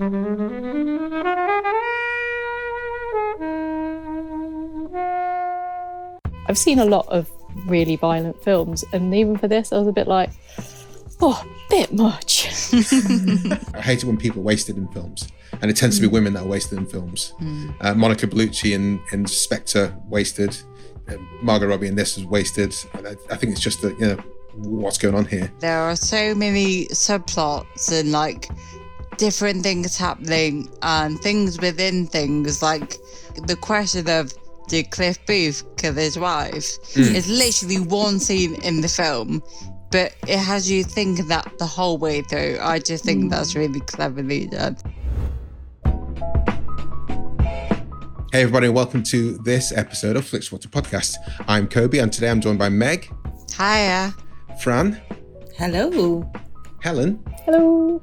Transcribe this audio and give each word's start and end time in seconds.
I've 0.00 0.06
seen 6.56 6.78
a 6.78 6.84
lot 6.84 7.08
of 7.08 7.28
really 7.66 7.96
violent 7.96 8.40
films, 8.44 8.84
and 8.92 9.12
even 9.12 9.36
for 9.36 9.48
this, 9.48 9.72
I 9.72 9.78
was 9.78 9.88
a 9.88 9.92
bit 9.92 10.06
like, 10.06 10.30
oh, 11.20 11.44
a 11.44 11.48
bit 11.68 11.92
much. 11.92 12.46
I 13.74 13.80
hate 13.80 14.02
it 14.02 14.04
when 14.04 14.16
people 14.16 14.40
are 14.40 14.44
wasted 14.44 14.76
in 14.76 14.86
films, 14.88 15.26
and 15.60 15.68
it 15.68 15.76
tends 15.76 15.96
to 15.96 16.02
be 16.02 16.06
women 16.06 16.32
that 16.34 16.44
are 16.44 16.48
wasted 16.48 16.78
in 16.78 16.86
films. 16.86 17.34
Uh, 17.80 17.94
Monica 17.94 18.28
Bellucci 18.28 18.74
in, 18.74 19.02
in 19.12 19.26
Spectre 19.26 19.96
wasted. 20.06 20.56
Uh, 21.08 21.16
Margot 21.42 21.66
Robbie 21.66 21.88
in 21.88 21.96
this 21.96 22.16
was 22.16 22.24
wasted. 22.24 22.72
I, 22.94 23.16
I 23.32 23.36
think 23.36 23.50
it's 23.50 23.60
just 23.60 23.82
that 23.82 23.98
you 23.98 24.06
know 24.06 24.16
what's 24.54 24.98
going 24.98 25.16
on 25.16 25.24
here. 25.24 25.52
There 25.58 25.80
are 25.80 25.96
so 25.96 26.36
many 26.36 26.86
subplots 26.86 27.90
and 27.90 28.12
like 28.12 28.48
different 29.18 29.62
things 29.62 29.96
happening 29.96 30.68
and 30.82 31.18
things 31.20 31.60
within 31.60 32.06
things. 32.06 32.62
Like 32.62 32.96
the 33.46 33.56
question 33.56 34.08
of 34.08 34.32
did 34.68 34.90
Cliff 34.90 35.18
Booth 35.26 35.64
kill 35.76 35.94
his 35.94 36.18
wife? 36.18 36.64
Mm. 36.94 37.14
It's 37.14 37.28
literally 37.28 37.80
one 37.80 38.20
scene 38.20 38.54
in 38.62 38.80
the 38.80 38.88
film, 38.88 39.42
but 39.90 40.14
it 40.26 40.38
has 40.38 40.70
you 40.70 40.84
thinking 40.84 41.26
that 41.28 41.52
the 41.58 41.66
whole 41.66 41.98
way 41.98 42.22
through. 42.22 42.58
I 42.62 42.78
just 42.78 43.04
think 43.04 43.24
mm. 43.24 43.30
that's 43.30 43.54
really 43.54 43.80
cleverly 43.80 44.46
done. 44.46 44.76
Hey 48.30 48.42
everybody, 48.42 48.66
and 48.66 48.76
welcome 48.76 49.02
to 49.04 49.38
this 49.38 49.72
episode 49.72 50.16
of 50.16 50.24
FlixWatcher 50.24 50.68
Podcast. 50.68 51.16
I'm 51.48 51.66
Kobe, 51.66 51.98
and 51.98 52.12
today 52.12 52.30
I'm 52.30 52.42
joined 52.42 52.58
by 52.58 52.68
Meg, 52.68 53.10
Hiya. 53.56 54.14
Fran, 54.60 55.00
Hello. 55.56 56.30
Helen, 56.82 57.24
Hello. 57.46 58.02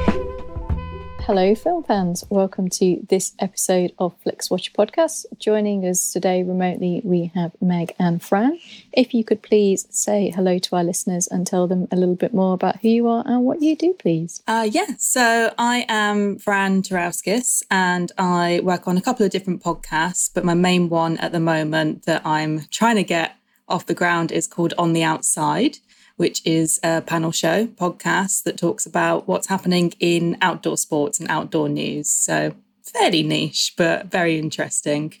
Hello, 1.25 1.53
film 1.53 1.83
fans. 1.83 2.25
Welcome 2.31 2.67
to 2.69 3.05
this 3.07 3.33
episode 3.37 3.93
of 3.99 4.15
FlixWatcher 4.23 4.73
Podcast. 4.73 5.25
Joining 5.37 5.85
us 5.85 6.11
today 6.11 6.41
remotely, 6.41 6.99
we 7.03 7.31
have 7.35 7.51
Meg 7.61 7.93
and 7.99 8.21
Fran. 8.21 8.59
If 8.91 9.13
you 9.13 9.23
could 9.23 9.43
please 9.43 9.85
say 9.91 10.31
hello 10.31 10.57
to 10.57 10.75
our 10.75 10.83
listeners 10.83 11.27
and 11.27 11.45
tell 11.45 11.67
them 11.67 11.87
a 11.91 11.95
little 11.95 12.15
bit 12.15 12.33
more 12.33 12.55
about 12.55 12.77
who 12.81 12.89
you 12.89 13.07
are 13.07 13.23
and 13.27 13.43
what 13.43 13.61
you 13.61 13.75
do, 13.75 13.93
please. 13.93 14.41
Uh, 14.47 14.67
yeah, 14.69 14.95
so 14.97 15.53
I 15.59 15.85
am 15.87 16.39
Fran 16.39 16.81
Tarauskis 16.81 17.61
and 17.69 18.11
I 18.17 18.59
work 18.63 18.87
on 18.87 18.97
a 18.97 19.01
couple 19.01 19.23
of 19.23 19.31
different 19.31 19.61
podcasts, 19.63 20.27
but 20.33 20.43
my 20.43 20.55
main 20.55 20.89
one 20.89 21.17
at 21.17 21.31
the 21.31 21.39
moment 21.39 22.05
that 22.07 22.25
I'm 22.25 22.61
trying 22.71 22.95
to 22.95 23.03
get 23.03 23.35
off 23.69 23.85
the 23.85 23.93
ground 23.93 24.31
is 24.31 24.47
called 24.47 24.73
On 24.77 24.93
the 24.93 25.03
Outside, 25.03 25.77
which 26.21 26.39
is 26.45 26.79
a 26.83 27.01
panel 27.01 27.31
show 27.31 27.65
podcast 27.65 28.43
that 28.43 28.55
talks 28.55 28.85
about 28.85 29.27
what's 29.27 29.47
happening 29.47 29.91
in 29.99 30.37
outdoor 30.39 30.77
sports 30.77 31.19
and 31.19 31.27
outdoor 31.31 31.67
news. 31.67 32.07
So 32.11 32.53
fairly 32.83 33.23
niche, 33.23 33.73
but 33.75 34.05
very 34.05 34.37
interesting. 34.37 35.15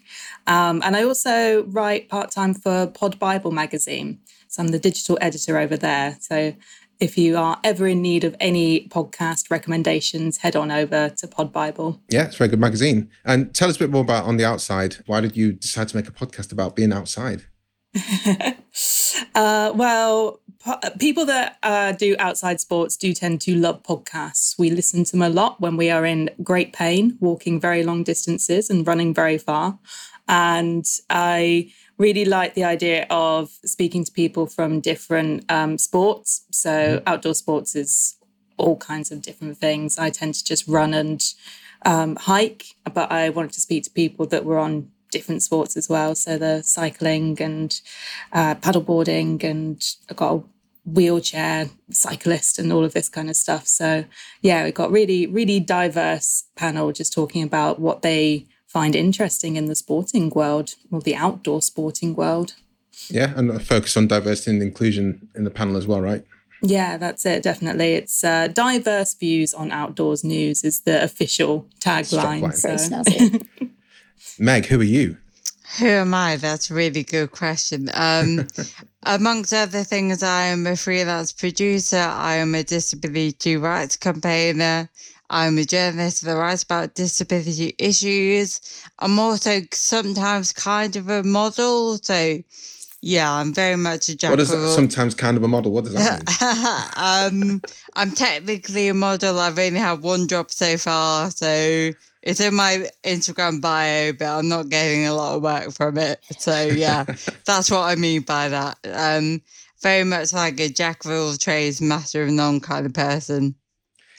Um, 0.45 0.79
and 0.85 0.95
I 0.95 1.01
also 1.03 1.63
write 1.63 2.07
part 2.07 2.29
time 2.29 2.53
for 2.53 2.85
Pod 2.85 3.17
Bible 3.17 3.49
magazine. 3.49 4.19
So 4.47 4.61
I'm 4.61 4.67
the 4.67 4.77
digital 4.77 5.17
editor 5.21 5.57
over 5.57 5.75
there. 5.75 6.17
So 6.19 6.53
if 6.99 7.17
you 7.17 7.35
are 7.35 7.59
ever 7.63 7.87
in 7.87 8.03
need 8.03 8.23
of 8.23 8.35
any 8.39 8.87
podcast 8.89 9.49
recommendations, 9.49 10.37
head 10.37 10.55
on 10.55 10.69
over 10.69 11.09
to 11.09 11.27
Pod 11.27 11.51
Bible. 11.51 11.99
Yeah, 12.09 12.25
it's 12.25 12.35
a 12.35 12.37
very 12.37 12.49
good 12.49 12.59
magazine. 12.59 13.09
And 13.25 13.55
tell 13.55 13.69
us 13.69 13.77
a 13.77 13.79
bit 13.79 13.89
more 13.89 14.03
about 14.03 14.25
On 14.25 14.37
the 14.37 14.45
Outside. 14.45 14.97
Why 15.07 15.19
did 15.19 15.35
you 15.35 15.53
decide 15.53 15.87
to 15.87 15.95
make 15.97 16.07
a 16.07 16.11
podcast 16.11 16.51
about 16.51 16.75
being 16.75 16.93
outside? 16.93 17.45
Uh, 19.35 19.71
well, 19.75 20.39
people 20.99 21.25
that 21.25 21.57
uh, 21.63 21.91
do 21.93 22.15
outside 22.19 22.59
sports 22.59 22.97
do 22.97 23.13
tend 23.13 23.41
to 23.41 23.55
love 23.55 23.81
podcasts. 23.83 24.57
We 24.57 24.69
listen 24.69 25.03
to 25.05 25.11
them 25.11 25.21
a 25.21 25.29
lot 25.29 25.59
when 25.59 25.77
we 25.77 25.89
are 25.89 26.05
in 26.05 26.29
great 26.43 26.73
pain, 26.73 27.17
walking 27.19 27.59
very 27.59 27.83
long 27.83 28.03
distances 28.03 28.69
and 28.69 28.85
running 28.85 29.13
very 29.13 29.37
far. 29.37 29.79
And 30.27 30.85
I 31.09 31.71
really 31.97 32.25
like 32.25 32.53
the 32.53 32.63
idea 32.63 33.05
of 33.09 33.51
speaking 33.65 34.03
to 34.05 34.11
people 34.11 34.47
from 34.47 34.79
different 34.79 35.49
um, 35.51 35.77
sports. 35.77 36.45
So, 36.51 37.01
outdoor 37.05 37.35
sports 37.35 37.75
is 37.75 38.17
all 38.57 38.77
kinds 38.77 39.11
of 39.11 39.21
different 39.21 39.57
things. 39.57 39.97
I 39.97 40.09
tend 40.09 40.35
to 40.35 40.43
just 40.43 40.67
run 40.67 40.93
and 40.93 41.21
um, 41.85 42.15
hike, 42.15 42.75
but 42.93 43.11
I 43.11 43.29
wanted 43.29 43.53
to 43.53 43.61
speak 43.61 43.83
to 43.85 43.91
people 43.91 44.25
that 44.27 44.45
were 44.45 44.59
on 44.59 44.91
different 45.11 45.43
sports 45.43 45.77
as 45.77 45.87
well. 45.87 46.15
So 46.15 46.37
the 46.37 46.61
cycling 46.63 47.39
and 47.41 47.79
uh, 48.31 48.55
paddleboarding, 48.55 49.43
and 49.43 49.83
I 50.09 50.13
got 50.13 50.33
a 50.33 50.43
wheelchair 50.85 51.69
cyclist 51.91 52.57
and 52.57 52.73
all 52.73 52.83
of 52.83 52.93
this 52.93 53.09
kind 53.09 53.29
of 53.29 53.35
stuff. 53.35 53.67
So 53.67 54.05
yeah, 54.41 54.63
we 54.63 54.71
got 54.71 54.91
really, 54.91 55.27
really 55.27 55.59
diverse 55.59 56.45
panel 56.55 56.91
just 56.91 57.13
talking 57.13 57.43
about 57.43 57.79
what 57.79 58.01
they 58.01 58.47
find 58.67 58.95
interesting 58.95 59.57
in 59.57 59.65
the 59.65 59.75
sporting 59.75 60.29
world 60.29 60.75
or 60.91 61.01
the 61.01 61.15
outdoor 61.15 61.61
sporting 61.61 62.15
world. 62.15 62.55
Yeah, 63.09 63.33
and 63.35 63.49
a 63.49 63.59
focus 63.59 63.97
on 63.97 64.07
diversity 64.07 64.51
and 64.51 64.61
inclusion 64.61 65.29
in 65.35 65.43
the 65.43 65.49
panel 65.49 65.75
as 65.75 65.87
well, 65.87 66.01
right? 66.01 66.25
Yeah, 66.61 66.97
that's 66.97 67.25
it. 67.25 67.41
Definitely, 67.41 67.93
it's 67.93 68.23
uh, 68.23 68.47
diverse 68.47 69.15
views 69.15 69.53
on 69.53 69.71
outdoors 69.71 70.23
news 70.23 70.63
is 70.63 70.81
the 70.81 71.03
official 71.03 71.67
tagline. 71.79 72.43
Strapline. 72.43 72.61
Very 72.61 73.39
So. 73.39 73.39
Meg, 74.39 74.65
who 74.65 74.79
are 74.79 74.83
you? 74.83 75.17
Who 75.79 75.87
am 75.87 76.13
I? 76.13 76.35
That's 76.35 76.69
a 76.69 76.73
really 76.73 77.03
good 77.03 77.31
question. 77.31 77.89
Um, 77.93 78.47
amongst 79.03 79.53
other 79.53 79.83
things, 79.83 80.21
I 80.21 80.43
am 80.43 80.67
a 80.67 80.75
freelance 80.75 81.31
producer. 81.31 81.97
I 81.97 82.35
am 82.35 82.55
a 82.55 82.63
disability 82.63 83.55
rights 83.57 83.95
campaigner. 83.95 84.89
I'm 85.29 85.57
a 85.57 85.63
journalist 85.63 86.23
that 86.25 86.33
writes 86.33 86.63
about 86.63 86.95
disability 86.95 87.73
issues. 87.77 88.59
I'm 88.99 89.17
also 89.17 89.61
sometimes 89.71 90.51
kind 90.51 90.97
of 90.97 91.09
a 91.09 91.23
model. 91.23 91.97
So, 91.99 92.39
yeah, 93.01 93.31
I'm 93.31 93.53
very 93.53 93.77
much 93.77 94.09
a 94.09 94.17
jack 94.17 94.31
What 94.31 94.41
is 94.41 94.53
all- 94.53 94.75
sometimes 94.75 95.15
kind 95.15 95.37
of 95.37 95.43
a 95.43 95.47
model? 95.47 95.71
What 95.71 95.85
does 95.85 95.93
that 95.93 97.31
mean? 97.39 97.51
um, 97.53 97.61
I'm 97.95 98.11
technically 98.11 98.89
a 98.89 98.93
model. 98.93 99.39
I've 99.39 99.57
only 99.57 99.79
had 99.79 100.01
one 100.01 100.27
job 100.27 100.51
so 100.51 100.77
far, 100.77 101.31
so 101.31 101.91
it's 102.21 102.39
in 102.39 102.55
my 102.55 102.87
Instagram 103.03 103.61
bio, 103.61 104.13
but 104.13 104.25
I'm 104.25 104.47
not 104.47 104.69
getting 104.69 105.07
a 105.07 105.13
lot 105.13 105.35
of 105.35 105.41
work 105.41 105.71
from 105.71 105.97
it. 105.97 106.23
So 106.37 106.63
yeah, 106.63 107.03
that's 107.45 107.71
what 107.71 107.81
I 107.81 107.95
mean 107.95 108.21
by 108.21 108.49
that. 108.49 108.77
Um, 108.85 109.41
very 109.81 110.03
much 110.03 110.31
like 110.31 110.59
a 110.59 110.69
jack 110.69 111.05
of 111.05 111.11
all 111.11 111.35
trades, 111.35 111.81
master 111.81 112.23
of 112.23 112.29
none 112.29 112.59
kind 112.59 112.85
of 112.85 112.93
person. 112.93 113.55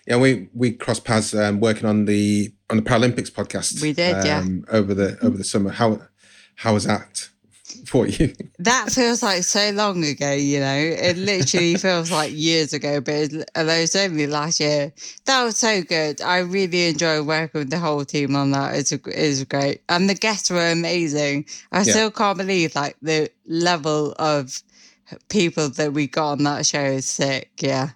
Yeah, 0.06 0.16
we 0.16 0.48
we 0.52 0.72
cross 0.72 0.98
paths 0.98 1.32
um, 1.34 1.60
working 1.60 1.86
on 1.86 2.06
the 2.06 2.52
on 2.70 2.76
the 2.76 2.82
Paralympics 2.82 3.30
podcast. 3.30 3.80
We 3.80 3.92
did, 3.92 4.24
yeah. 4.24 4.44
Over 4.68 4.94
the 4.94 5.18
over 5.22 5.36
the 5.36 5.44
summer. 5.44 5.70
How 5.70 6.02
how 6.56 6.74
was 6.74 6.84
that 6.84 7.28
for 7.86 8.06
you? 8.06 8.34
That 8.58 8.90
feels 8.90 9.22
like 9.22 9.42
so 9.42 9.70
long 9.70 10.04
ago, 10.04 10.32
you 10.32 10.60
know. 10.60 10.76
It 10.76 11.16
literally 11.16 11.76
feels 11.78 12.10
like 12.10 12.32
years 12.32 12.72
ago, 12.72 13.00
but 13.00 13.14
it, 13.14 13.50
although 13.56 13.72
it's 13.72 13.96
only 13.96 14.26
last 14.26 14.60
year, 14.60 14.92
that 15.26 15.44
was 15.44 15.56
so 15.58 15.82
good. 15.82 16.20
I 16.20 16.38
really 16.38 16.88
enjoyed 16.88 17.26
working 17.26 17.60
with 17.60 17.70
the 17.70 17.78
whole 17.78 18.04
team 18.04 18.36
on 18.36 18.50
that. 18.52 18.74
It's 18.76 18.92
a, 18.92 19.00
it's 19.06 19.42
great, 19.44 19.82
and 19.88 20.08
the 20.08 20.14
guests 20.14 20.50
were 20.50 20.70
amazing. 20.70 21.46
I 21.72 21.78
Yeah. 21.78 21.82
still 21.84 22.10
can't 22.10 22.38
believe 22.38 22.74
like 22.74 22.96
the 23.02 23.30
level 23.46 24.14
of 24.18 24.62
people 25.28 25.68
that 25.70 25.92
we 25.92 26.06
got 26.06 26.32
on 26.32 26.44
that 26.44 26.64
show 26.66 26.84
is 26.84 27.06
sick. 27.06 27.50
Yeah, 27.60 27.90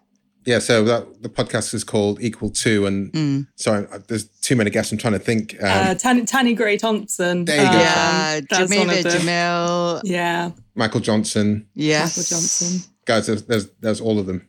Yeah, 0.47 0.61
so 0.61 0.85
that 0.85 1.23
the 1.23 1.29
podcast 1.29 1.75
is 1.75 1.83
called 1.85 2.21
Equal 2.23 2.51
Two, 2.51 2.87
and 2.87 3.13
Mm. 3.13 3.47
sorry, 3.57 3.87
uh, 3.93 3.99
there's 4.07 4.25
too 4.25 4.55
many 4.57 4.71
guests. 4.71 4.93
I'm 4.93 4.99
trying 4.99 5.15
to 5.15 5.19
think. 5.19 5.55
Um, 5.61 5.69
uh, 5.69 5.95
Tan- 5.95 6.25
Tanni 6.25 6.55
Grey-Thompson. 6.57 7.45
There 7.45 7.57
you 7.57 7.63
go. 7.63 7.69
um, 7.69 7.75
yeah. 7.81 8.41
that's 8.49 8.71
one 8.71 8.89
Jamila 8.89 9.03
Jamil. 9.03 10.01
Yeah, 10.05 10.51
Michael 10.77 11.01
Johnson, 11.01 11.67
Yes, 11.75 12.17
Michael 12.17 12.29
Johnson. 12.37 12.81
guys. 13.05 13.27
There's 13.27 13.43
there's, 13.43 13.67
there's 13.81 14.01
all 14.01 14.19
of 14.21 14.27
them. 14.27 14.47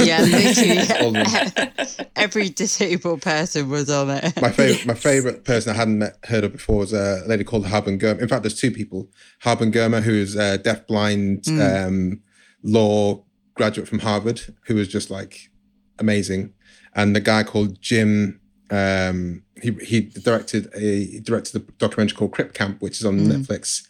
Yeah, 0.00 0.20
All 1.00 1.10
literally. 1.10 1.22
them. 1.54 1.68
Every 2.16 2.48
disabled 2.48 3.20
person 3.22 3.68
was 3.68 3.90
on 3.90 4.08
it. 4.10 4.40
My 4.40 4.50
favorite, 4.50 4.86
my 4.92 4.94
favorite 4.94 5.44
person 5.44 5.72
I 5.72 5.76
hadn't 5.76 5.98
met, 5.98 6.16
heard 6.24 6.44
of 6.44 6.52
before 6.52 6.78
was 6.78 6.92
a 6.94 7.22
lady 7.26 7.44
called 7.44 7.66
Haben 7.66 7.98
Girma. 7.98 8.20
In 8.20 8.28
fact, 8.28 8.42
there's 8.42 8.58
two 8.58 8.70
people: 8.70 9.10
Haben 9.40 9.70
Girma, 9.72 10.02
who 10.02 10.12
is 10.12 10.36
a 10.36 10.56
deaf-blind 10.58 11.46
um, 11.48 12.20
law 12.62 13.24
graduate 13.58 13.88
from 13.88 13.98
Harvard, 13.98 14.40
who 14.66 14.76
was 14.76 14.88
just 14.88 15.10
like 15.10 15.50
amazing, 15.98 16.54
and 16.94 17.14
the 17.14 17.20
guy 17.20 17.42
called 17.42 17.80
Jim. 17.82 18.40
Um, 18.70 19.42
he 19.62 19.72
he 19.84 20.00
directed 20.00 20.70
a 20.74 21.04
he 21.04 21.20
directed 21.20 21.60
a 21.60 21.72
documentary 21.78 22.16
called 22.16 22.32
Crip 22.32 22.54
Camp, 22.54 22.80
which 22.80 23.00
is 23.00 23.04
on 23.04 23.18
Netflix. 23.18 23.86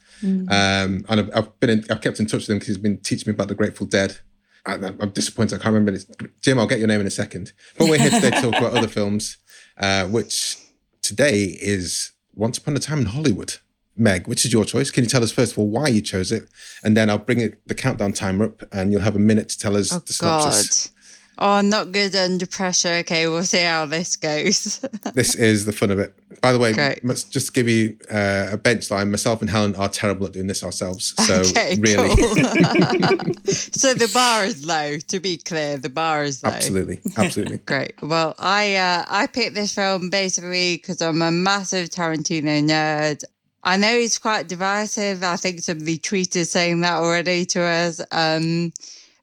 Um, 0.50 1.04
and 1.08 1.20
I've, 1.20 1.30
I've 1.34 1.60
been 1.60 1.70
in, 1.70 1.84
I've 1.90 2.00
kept 2.00 2.18
in 2.18 2.26
touch 2.26 2.40
with 2.42 2.50
him 2.50 2.56
because 2.56 2.68
he's 2.68 2.78
been 2.78 2.98
teaching 2.98 3.30
me 3.30 3.34
about 3.34 3.48
the 3.48 3.54
Grateful 3.54 3.86
Dead. 3.86 4.18
I, 4.66 4.74
I'm 4.74 5.10
disappointed 5.10 5.54
I 5.54 5.62
can't 5.62 5.74
remember 5.74 5.92
this. 5.92 6.06
Jim, 6.40 6.58
I'll 6.58 6.66
get 6.66 6.80
your 6.80 6.88
name 6.88 7.00
in 7.00 7.06
a 7.06 7.10
second. 7.10 7.52
But 7.76 7.88
we're 7.88 7.98
here 7.98 8.10
today 8.10 8.30
to 8.30 8.40
talk 8.40 8.56
about 8.56 8.76
other 8.76 8.88
films, 8.98 9.36
uh, 9.78 10.06
which 10.06 10.56
today 11.02 11.44
is 11.44 12.12
Once 12.34 12.58
Upon 12.58 12.76
a 12.76 12.80
Time 12.80 13.00
in 13.00 13.06
Hollywood. 13.06 13.58
Meg, 13.98 14.26
which 14.28 14.44
is 14.44 14.52
your 14.52 14.64
choice? 14.64 14.90
Can 14.90 15.04
you 15.04 15.10
tell 15.10 15.22
us 15.22 15.32
first 15.32 15.52
of 15.52 15.58
all 15.58 15.68
why 15.68 15.88
you 15.88 16.00
chose 16.00 16.32
it, 16.32 16.48
and 16.84 16.96
then 16.96 17.10
I'll 17.10 17.18
bring 17.18 17.40
it, 17.40 17.66
the 17.66 17.74
countdown 17.74 18.12
timer 18.12 18.46
up, 18.46 18.62
and 18.72 18.92
you'll 18.92 19.02
have 19.02 19.16
a 19.16 19.20
minute 19.20 19.48
to 19.50 19.58
tell 19.58 19.76
us 19.76 19.92
Oh 19.92 19.98
the 19.98 20.12
synopsis. 20.12 20.86
God. 20.88 20.94
Oh, 21.40 21.60
not 21.60 21.92
good 21.92 22.16
under 22.16 22.46
pressure. 22.48 22.94
Okay, 22.94 23.28
we'll 23.28 23.44
see 23.44 23.62
how 23.62 23.86
this 23.86 24.16
goes. 24.16 24.84
This 25.14 25.36
is 25.36 25.64
the 25.66 25.72
fun 25.72 25.90
of 25.92 25.98
it. 26.00 26.12
By 26.42 26.52
the 26.52 26.58
way, 26.58 26.72
Great. 26.72 27.02
must 27.04 27.32
just 27.32 27.54
give 27.54 27.68
you 27.68 27.96
uh, 28.10 28.48
a 28.52 28.56
bench 28.56 28.90
line. 28.90 29.10
Myself 29.10 29.40
and 29.40 29.48
Helen 29.48 29.74
are 29.76 29.88
terrible 29.88 30.26
at 30.26 30.32
doing 30.32 30.48
this 30.48 30.62
ourselves. 30.64 31.14
So 31.26 31.40
okay, 31.40 31.76
really, 31.80 32.08
cool. 32.16 32.34
so 33.46 33.94
the 33.94 34.10
bar 34.12 34.44
is 34.44 34.64
low. 34.64 34.98
To 34.98 35.20
be 35.20 35.36
clear, 35.38 35.76
the 35.78 35.88
bar 35.88 36.24
is 36.24 36.42
low. 36.42 36.50
absolutely, 36.50 37.00
absolutely. 37.16 37.58
Great. 37.66 37.94
Well, 38.02 38.34
I 38.38 38.74
uh, 38.76 39.04
I 39.08 39.26
picked 39.28 39.54
this 39.54 39.74
film 39.74 40.10
basically 40.10 40.76
because 40.76 41.00
I'm 41.00 41.22
a 41.22 41.30
massive 41.30 41.88
Tarantino 41.90 42.62
nerd. 42.62 43.22
I 43.64 43.76
know 43.76 43.98
he's 43.98 44.18
quite 44.18 44.48
divisive. 44.48 45.22
I 45.22 45.36
think 45.36 45.60
somebody 45.60 45.98
tweeted 45.98 46.46
saying 46.46 46.80
that 46.80 46.94
already 46.94 47.44
to 47.46 47.62
us. 47.62 48.00
Um, 48.12 48.72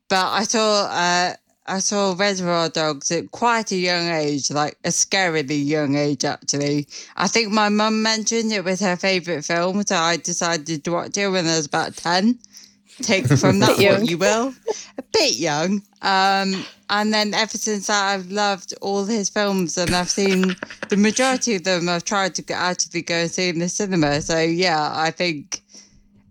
but 0.09 0.27
I 0.27 0.43
saw 0.43 0.85
uh, 0.85 1.33
I 1.67 1.79
saw 1.79 2.13
Reservoir 2.15 2.69
Dogs 2.69 3.09
at 3.09 3.31
quite 3.31 3.71
a 3.71 3.75
young 3.75 4.07
age, 4.09 4.51
like 4.51 4.77
a 4.83 4.89
scarily 4.89 5.65
young 5.65 5.95
age, 5.95 6.23
actually. 6.23 6.87
I 7.15 7.27
think 7.27 7.51
my 7.51 7.69
mum 7.69 8.03
mentioned 8.03 8.51
it 8.51 8.63
was 8.63 8.81
her 8.81 8.95
favourite 8.95 9.43
film, 9.43 9.83
so 9.83 9.95
I 9.95 10.17
decided 10.17 10.83
to 10.83 10.91
watch 10.91 11.17
it 11.17 11.27
when 11.29 11.47
I 11.47 11.57
was 11.57 11.65
about 11.65 11.95
10. 11.95 12.37
Take 13.01 13.27
from 13.27 13.59
that 13.62 13.77
young. 13.80 14.01
what 14.01 14.09
you 14.09 14.18
will. 14.18 14.53
A 14.97 15.03
bit 15.12 15.36
young. 15.36 15.81
Um, 16.01 16.65
and 16.89 17.13
then 17.13 17.33
ever 17.33 17.57
since 17.57 17.88
that, 17.88 18.13
I've 18.13 18.31
loved 18.31 18.74
all 18.81 19.06
his 19.06 19.30
films, 19.30 19.77
and 19.77 19.94
I've 19.95 20.09
seen 20.09 20.56
the 20.89 20.97
majority 20.97 21.56
of 21.56 21.63
them. 21.63 21.89
I've 21.89 22.06
tried 22.06 22.36
to 22.36 22.42
go- 22.42 22.53
actually 22.56 23.01
go 23.01 23.15
and 23.15 23.31
see 23.31 23.50
in 23.50 23.59
the 23.59 23.69
cinema. 23.69 24.21
So 24.21 24.39
yeah, 24.39 24.92
I 24.94 25.12
think 25.12 25.62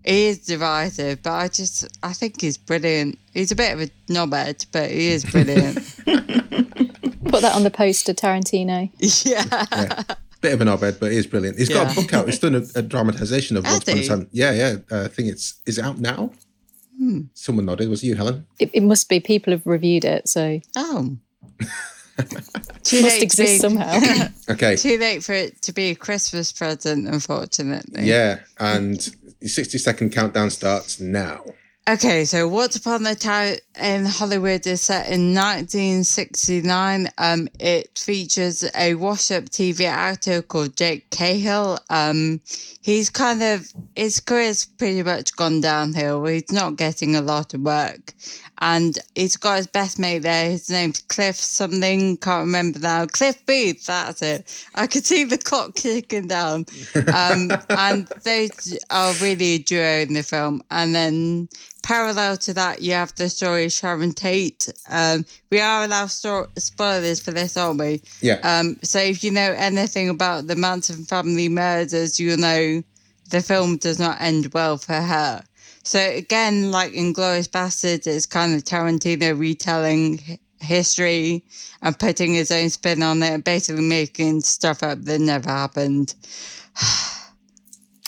he 0.05 0.27
is 0.27 0.39
divisive, 0.39 1.23
but 1.23 1.33
I 1.33 1.49
just 1.49 1.87
I 2.03 2.13
think 2.13 2.41
he's 2.41 2.57
brilliant. 2.57 3.19
He's 3.33 3.51
a 3.53 3.57
bit 3.57 3.73
of 3.75 3.81
a 3.81 3.87
knobhead, 4.11 4.67
but 4.73 4.91
he 4.91 5.09
is 5.09 5.25
brilliant. 5.25 5.79
Put 7.25 7.43
that 7.43 7.55
on 7.57 7.65
the 7.65 7.71
poster, 7.71 8.15
Tarantino. 8.15 8.91
yeah. 9.27 10.03
Bit 10.41 10.53
of 10.53 10.61
an 10.61 10.69
obed, 10.69 11.01
but 11.01 11.11
it 11.11 11.17
is 11.17 11.27
brilliant. 11.27 11.59
He's 11.59 11.69
got 11.71 11.91
a 11.91 11.95
book 12.01 12.13
out. 12.15 12.27
He's 12.27 12.39
done 12.39 12.55
a, 12.55 12.63
a 12.77 12.83
dramatization 12.83 13.57
of 13.57 13.65
Has 13.65 13.75
Once 13.87 13.89
Upon 13.89 13.99
a? 13.99 14.07
Time. 14.07 14.29
Yeah, 14.31 14.53
yeah. 14.53 14.77
Uh, 14.91 15.05
I 15.05 15.09
think 15.09 15.31
it's 15.31 15.61
is 15.67 15.79
it 15.79 15.85
out 15.85 15.99
now. 15.99 16.31
Hmm. 16.99 17.21
Someone 17.35 17.67
nodded. 17.67 17.89
Was 17.89 18.03
it 18.03 18.07
you, 18.09 18.15
Helen? 18.15 18.47
It, 18.59 18.71
it 18.73 18.83
must 18.83 19.09
be 19.09 19.21
people 19.21 19.53
have 19.53 19.67
reviewed 19.67 20.05
it, 20.05 20.29
so 20.29 20.61
Oh. 20.77 21.17
it 22.19 22.29
Too 22.85 23.03
must 23.03 23.15
late 23.15 23.19
to 23.19 23.25
exist 23.25 23.53
be- 23.55 23.59
somehow. 23.59 24.01
Okay. 24.51 24.77
Too 24.77 24.99
late 24.99 25.25
for 25.25 25.33
it 25.33 25.61
to 25.63 25.73
be 25.73 25.91
a 25.91 25.95
Christmas 25.95 26.53
present, 26.53 27.09
unfortunately. 27.09 28.05
Yeah, 28.05 28.41
and 28.59 29.07
your 29.41 29.49
60 29.49 29.79
second 29.79 30.11
countdown 30.13 30.51
starts 30.51 31.01
now. 31.01 31.43
Okay, 31.87 32.25
so 32.25 32.49
Once 32.49 32.77
Upon 32.77 33.05
a 33.05 33.15
Time 33.15 33.57
in 33.79 34.07
Hollywood 34.07 34.67
is 34.67 34.81
set 34.81 35.11
in 35.11 35.35
1969. 35.35 37.11
Um, 37.19 37.47
it 37.61 37.99
features 37.99 38.65
a 38.75 38.95
wash-up 38.95 39.51
TV 39.51 39.85
actor 39.85 40.41
called 40.41 40.79
Jake 40.79 41.11
Cahill. 41.11 41.79
Um, 41.91 42.41
he's 42.81 43.11
kind 43.11 43.43
of 43.43 43.71
his 43.95 44.19
career's 44.21 44.65
pretty 44.65 45.03
much 45.03 45.37
gone 45.37 45.61
downhill. 45.61 46.25
He's 46.25 46.51
not 46.51 46.77
getting 46.77 47.17
a 47.17 47.21
lot 47.21 47.53
of 47.53 47.61
work, 47.61 48.15
and 48.59 48.99
he's 49.15 49.37
got 49.37 49.57
his 49.57 49.67
best 49.67 49.99
mate 49.99 50.21
there. 50.21 50.51
His 50.51 50.71
name's 50.71 51.01
Cliff 51.01 51.37
something. 51.37 52.17
Can't 52.19 52.47
remember 52.47 52.79
now. 52.79 53.07
Cliff 53.07 53.45
Booth. 53.47 53.87
That's 53.87 54.23
it. 54.23 54.67
I 54.75 54.87
could 54.87 55.05
see 55.05 55.25
the 55.25 55.39
clock 55.39 55.75
ticking 55.75 56.29
down. 56.29 56.67
Um, 57.15 57.51
and 57.71 58.07
they 58.23 58.51
are 58.91 59.13
really 59.21 59.55
a 59.55 59.59
duo 59.59 60.01
in 60.01 60.15
the 60.15 60.23
film. 60.23 60.63
And 60.71 60.95
then 60.95 61.49
parallel 61.83 62.37
to 62.39 62.55
that, 62.55 62.81
you 62.81 62.93
have 62.93 63.15
the 63.17 63.29
story 63.29 63.67
of 63.67 63.73
Sharon 63.73 64.13
Tate. 64.13 64.73
Um, 64.89 65.25
we 65.51 65.61
are 65.61 65.85
allowed 65.85 66.11
sto- 66.11 66.49
spoilers 66.57 67.21
for 67.21 67.33
this, 67.33 67.57
aren't 67.57 67.81
we? 67.81 68.03
Yeah. 68.21 68.39
Um, 68.43 68.77
so 68.83 68.99
if 68.99 69.25
you 69.25 69.31
know 69.31 69.55
anything 69.57 70.09
about 70.09 70.47
the 70.47 70.57
Manson 70.57 71.05
family 71.05 71.49
murders, 71.49 72.21
you'll 72.21 72.39
know 72.39 72.83
the 73.31 73.41
film 73.41 73.79
does 73.79 73.99
not 73.99 74.21
end 74.21 74.53
well 74.55 74.79
for 74.79 74.95
her. 74.95 75.43
So 75.85 75.99
again, 75.99 76.71
like 76.71 76.93
in 76.95 77.13
Glorious 77.13 77.47
Bastards, 77.49 78.07
it's 78.07 78.27
kind 78.27 78.55
of 78.55 78.65
Tarantino 78.65 79.39
retelling 79.39 80.39
history 80.61 81.45
and 81.83 81.99
putting 81.99 82.33
his 82.33 82.51
own 82.51 82.71
spin 82.71 83.03
on 83.03 83.23
it, 83.23 83.45
basically 83.45 83.83
making 83.83 84.41
stuff 84.41 84.83
up 84.83 85.03
that 85.03 85.21
never 85.21 85.49
happened. 85.51 86.15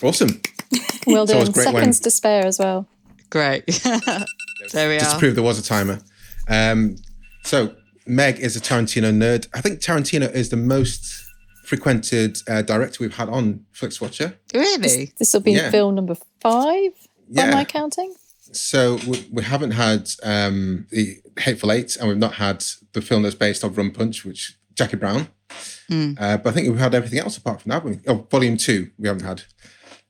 Awesome. 0.02 0.40
Well 1.06 1.22
It's 1.22 1.32
always 1.32 1.48
done. 1.50 1.52
great 1.52 1.66
when- 1.66 1.74
Seconds 1.82 2.00
to 2.00 2.10
spare 2.10 2.44
as 2.46 2.58
well. 2.58 2.88
Great. 3.30 3.64
there 4.72 4.88
we 4.88 4.98
Just 4.98 5.10
to 5.12 5.16
are. 5.16 5.18
prove 5.20 5.34
there 5.36 5.44
was 5.44 5.56
a 5.58 5.62
timer. 5.62 6.00
Um, 6.48 6.96
so 7.44 7.74
Meg 8.06 8.40
is 8.40 8.56
a 8.56 8.60
Tarantino 8.60 9.12
nerd. 9.16 9.46
I 9.54 9.60
think 9.60 9.78
Tarantino 9.80 10.30
is 10.34 10.48
the 10.48 10.56
most 10.56 11.24
frequented 11.64 12.38
uh, 12.48 12.62
director 12.62 12.98
we've 13.04 13.14
had 13.14 13.28
on 13.28 13.64
Flix 13.70 14.00
Watcher. 14.00 14.36
Really? 14.52 15.12
This 15.18 15.32
will 15.32 15.40
be 15.42 15.52
Yeah. 15.52 15.70
film 15.70 15.94
number 15.94 16.16
five. 16.40 16.90
Am 17.36 17.50
Yeah. 17.50 17.56
I 17.58 17.64
counting? 17.64 18.14
So 18.52 18.98
we, 19.06 19.26
we 19.32 19.42
haven't 19.42 19.72
had 19.72 20.08
um, 20.22 20.86
the 20.90 21.18
Hateful 21.38 21.72
Eight, 21.72 21.96
and 21.96 22.08
we've 22.08 22.16
not 22.16 22.34
had 22.34 22.64
the 22.92 23.00
film 23.02 23.22
that's 23.22 23.34
based 23.34 23.64
on 23.64 23.74
Rum 23.74 23.90
Punch, 23.90 24.24
which 24.24 24.56
Jackie 24.74 24.96
Brown. 24.96 25.28
Uh, 25.90 26.36
but 26.38 26.46
I 26.46 26.50
think 26.52 26.68
we've 26.68 26.78
had 26.78 26.94
everything 26.94 27.18
else 27.20 27.36
apart 27.36 27.60
from 27.62 27.70
that. 27.70 27.76
haven't 27.82 28.02
we? 28.06 28.12
Oh, 28.12 28.26
Volume 28.30 28.56
Two, 28.56 28.90
we 28.98 29.08
haven't 29.08 29.24
had. 29.24 29.42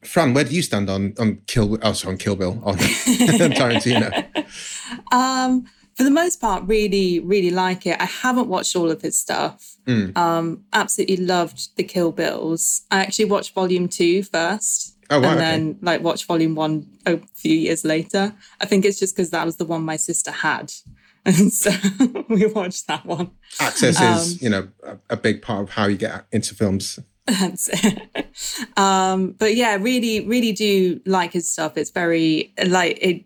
Fran, 0.03 0.35
where 0.35 0.45
do 0.45 0.55
you 0.55 0.63
stand 0.63 0.89
on 0.89 1.15
on 1.19 1.41
Kill? 1.47 1.79
Oh, 1.83 1.93
sorry, 1.93 2.13
on 2.13 2.19
Kill 2.19 2.37
Bill 2.37 2.61
on 2.65 2.77
Tarantino. 2.79 4.47
Um, 5.13 5.67
for 5.95 6.05
the 6.05 6.11
most 6.11 6.41
part, 6.41 6.65
really, 6.67 7.21
really 7.21 7.51
like 7.51 7.87
it. 7.87 8.01
I 8.01 8.05
haven't 8.05 8.49
watched 8.49 8.77
all 8.77 8.91
of 8.91 9.01
his 9.03 9.19
stuff. 9.19 9.77
Hmm. 9.87 10.11
Um, 10.17 10.65
absolutely 10.73 11.19
loved 11.19 11.75
the 11.77 11.85
Kill 11.85 12.13
Bills. 12.13 12.83
I 12.91 13.01
actually 13.01 13.25
watched 13.27 13.55
Volume 13.55 13.89
Two 13.89 14.23
first, 14.23 14.96
Oh, 15.11 15.21
right, 15.21 15.31
and 15.31 15.39
okay. 15.39 15.51
then 15.51 15.79
like 15.83 16.03
watch 16.03 16.27
Volume 16.27 16.55
One 16.55 16.87
a 17.07 17.19
few 17.35 17.57
years 17.57 17.85
later. 17.85 18.35
I 18.61 18.67
think 18.67 18.85
it's 18.85 18.99
just 18.99 19.15
because 19.15 19.31
that 19.31 19.45
was 19.47 19.57
the 19.57 19.65
one 19.65 19.83
my 19.83 19.97
sister 19.97 20.31
had, 20.31 20.73
and 21.25 21.53
so 21.53 21.71
we 22.29 22.47
watched 22.47 22.87
that 22.89 23.07
one. 23.07 23.31
Access 23.61 24.01
Um, 24.01 24.15
is, 24.15 24.43
you 24.43 24.51
know, 24.51 24.69
a, 24.83 24.99
a 25.11 25.17
big 25.17 25.43
part 25.43 25.63
of 25.63 25.71
how 25.71 25.87
you 25.87 25.97
get 25.97 26.27
into 26.33 26.55
films. 26.55 26.99
That's 27.27 27.69
it. 27.73 28.79
um, 28.79 29.33
but 29.33 29.57
yeah, 29.57 29.77
really, 29.81 30.21
really 30.27 30.53
do 30.53 31.01
like 31.07 31.33
his 31.33 31.51
stuff. 31.51 31.77
It's 31.77 31.91
very 31.91 32.53
like 32.65 32.99
it. 33.01 33.25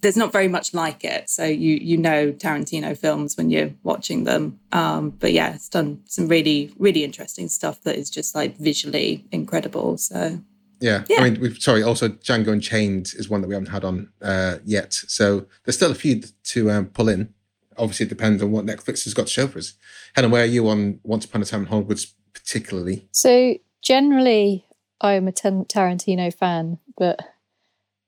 there's 0.00 0.16
not 0.16 0.32
very 0.32 0.48
much 0.48 0.72
like 0.72 1.04
it. 1.04 1.28
So 1.28 1.44
you 1.44 1.74
you 1.74 1.98
know 1.98 2.32
Tarantino 2.32 2.96
films 2.96 3.36
when 3.36 3.50
you're 3.50 3.70
watching 3.82 4.24
them. 4.24 4.58
Um, 4.72 5.10
but 5.10 5.32
yeah, 5.32 5.54
it's 5.54 5.68
done 5.68 6.00
some 6.06 6.28
really 6.28 6.72
really 6.78 7.04
interesting 7.04 7.48
stuff 7.48 7.82
that 7.82 7.96
is 7.96 8.08
just 8.08 8.34
like 8.34 8.56
visually 8.56 9.26
incredible. 9.32 9.98
So 9.98 10.40
Yeah. 10.82 11.04
Yeah. 11.08 11.20
I 11.20 11.30
mean, 11.30 11.40
we've, 11.40 11.56
sorry. 11.58 11.82
Also, 11.82 12.08
Django 12.08 12.48
Unchained 12.48 13.12
is 13.16 13.30
one 13.30 13.40
that 13.40 13.48
we 13.48 13.54
haven't 13.54 13.70
had 13.70 13.84
on 13.84 14.12
uh, 14.20 14.58
yet. 14.64 14.92
So 14.92 15.46
there's 15.64 15.76
still 15.76 15.92
a 15.92 15.94
few 15.94 16.22
to 16.44 16.70
um, 16.70 16.86
pull 16.86 17.08
in. 17.08 17.32
Obviously, 17.78 18.06
it 18.06 18.10
depends 18.10 18.42
on 18.42 18.50
what 18.50 18.66
Netflix 18.66 19.04
has 19.04 19.14
got 19.14 19.28
to 19.28 19.32
show 19.32 19.46
for 19.46 19.58
us. 19.58 19.74
Helen, 20.14 20.30
where 20.30 20.42
are 20.42 20.46
you 20.46 20.68
on 20.68 21.00
Once 21.04 21.24
Upon 21.24 21.40
a 21.40 21.44
Time 21.44 21.60
in 21.62 21.66
Hollywood, 21.68 22.04
particularly? 22.34 23.08
So 23.12 23.56
generally, 23.80 24.66
I'm 25.00 25.28
a 25.28 25.32
Tarantino 25.32 26.34
fan, 26.34 26.78
but 26.98 27.20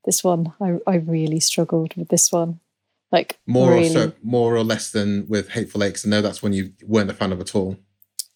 this 0.05 0.23
one, 0.23 0.53
I, 0.61 0.79
I 0.87 0.97
really 0.97 1.41
struggled 1.41 1.97
with 1.97 2.09
this 2.09 2.31
one. 2.31 2.61
Like 3.11 3.39
More 3.47 3.71
really. 3.71 3.87
or 3.87 3.93
so, 3.93 4.13
more 4.23 4.57
or 4.57 4.65
less 4.65 4.91
than 4.91 5.27
with 5.29 5.51
Hateful 5.51 5.85
Eight. 5.85 6.03
I 6.05 6.09
know 6.09 6.21
that's 6.21 6.43
one 6.43 6.53
you 6.53 6.73
weren't 6.83 7.11
a 7.11 7.15
fan 7.15 7.31
of 7.31 7.41
at 7.41 7.55
all. 7.55 7.77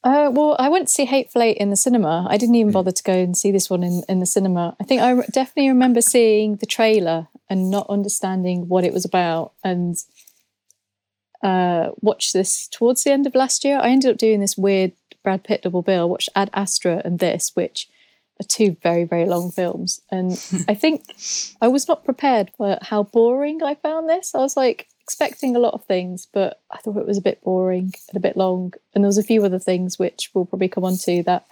Uh, 0.08 0.30
well, 0.30 0.56
I 0.58 0.70
went 0.70 0.88
to 0.88 0.94
see 0.94 1.04
Hateful 1.04 1.42
Eight 1.42 1.58
in 1.58 1.68
the 1.68 1.76
cinema. 1.76 2.26
I 2.30 2.38
didn't 2.38 2.54
even 2.54 2.72
bother 2.72 2.92
to 2.92 3.02
go 3.02 3.12
and 3.12 3.36
see 3.36 3.50
this 3.50 3.68
one 3.68 3.82
in, 3.82 4.02
in 4.08 4.20
the 4.20 4.26
cinema. 4.26 4.74
I 4.80 4.84
think 4.84 5.02
I 5.02 5.10
re- 5.10 5.26
definitely 5.30 5.68
remember 5.68 6.00
seeing 6.00 6.56
the 6.56 6.64
trailer 6.64 7.28
and 7.50 7.70
not 7.70 7.90
understanding 7.90 8.68
what 8.68 8.84
it 8.84 8.94
was 8.94 9.04
about 9.04 9.52
and 9.62 9.98
uh, 11.42 11.90
watched 12.00 12.32
this 12.32 12.68
towards 12.68 13.04
the 13.04 13.12
end 13.12 13.26
of 13.26 13.34
last 13.34 13.64
year. 13.64 13.78
I 13.78 13.90
ended 13.90 14.10
up 14.10 14.16
doing 14.16 14.40
this 14.40 14.56
weird 14.56 14.92
Brad 15.22 15.44
Pitt 15.44 15.60
double 15.60 15.82
bill. 15.82 16.08
Watched 16.08 16.30
Ad 16.34 16.48
Astra 16.54 17.02
and 17.04 17.18
this, 17.18 17.50
which 17.54 17.86
are 18.40 18.46
two 18.48 18.78
very, 18.82 19.04
very 19.04 19.26
long 19.26 19.50
films. 19.50 20.00
And 20.10 20.32
I 20.68 20.72
think 20.72 21.02
I 21.60 21.68
was 21.68 21.86
not 21.86 22.06
prepared 22.06 22.50
for 22.56 22.78
how 22.80 23.02
boring 23.02 23.62
I 23.62 23.74
found 23.74 24.08
this. 24.08 24.34
I 24.34 24.38
was 24.38 24.56
like 24.56 24.88
expecting 25.08 25.56
a 25.56 25.58
lot 25.58 25.72
of 25.72 25.86
things, 25.86 26.28
but 26.30 26.60
I 26.70 26.76
thought 26.76 26.98
it 26.98 27.06
was 27.06 27.16
a 27.16 27.22
bit 27.22 27.42
boring 27.42 27.94
and 28.08 28.16
a 28.16 28.20
bit 28.20 28.36
long. 28.36 28.74
And 28.94 29.02
there 29.02 29.08
was 29.08 29.16
a 29.16 29.22
few 29.22 29.42
other 29.42 29.58
things 29.58 29.98
which 29.98 30.30
we'll 30.34 30.44
probably 30.44 30.68
come 30.68 30.84
on 30.84 30.98
to 30.98 31.22
that 31.22 31.46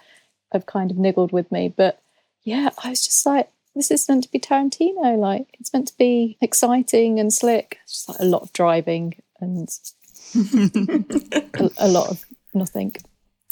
have 0.51 0.67
kind 0.67 0.91
of 0.91 0.97
niggled 0.97 1.31
with 1.31 1.51
me. 1.51 1.73
But 1.75 1.99
yeah, 2.43 2.69
I 2.83 2.91
was 2.91 3.03
just 3.03 3.25
like, 3.25 3.49
this 3.73 3.89
is 3.89 4.07
meant 4.07 4.25
to 4.25 4.31
be 4.31 4.39
Tarantino. 4.39 5.17
Like 5.17 5.47
it's 5.59 5.73
meant 5.73 5.87
to 5.87 5.97
be 5.97 6.37
exciting 6.39 7.19
and 7.19 7.33
slick. 7.33 7.79
It's 7.83 7.93
just 7.93 8.09
like 8.09 8.19
a 8.19 8.25
lot 8.25 8.43
of 8.43 8.53
driving 8.53 9.15
and 9.39 9.67
a, 11.55 11.69
a 11.79 11.87
lot 11.87 12.11
of 12.11 12.23
nothing. 12.53 12.95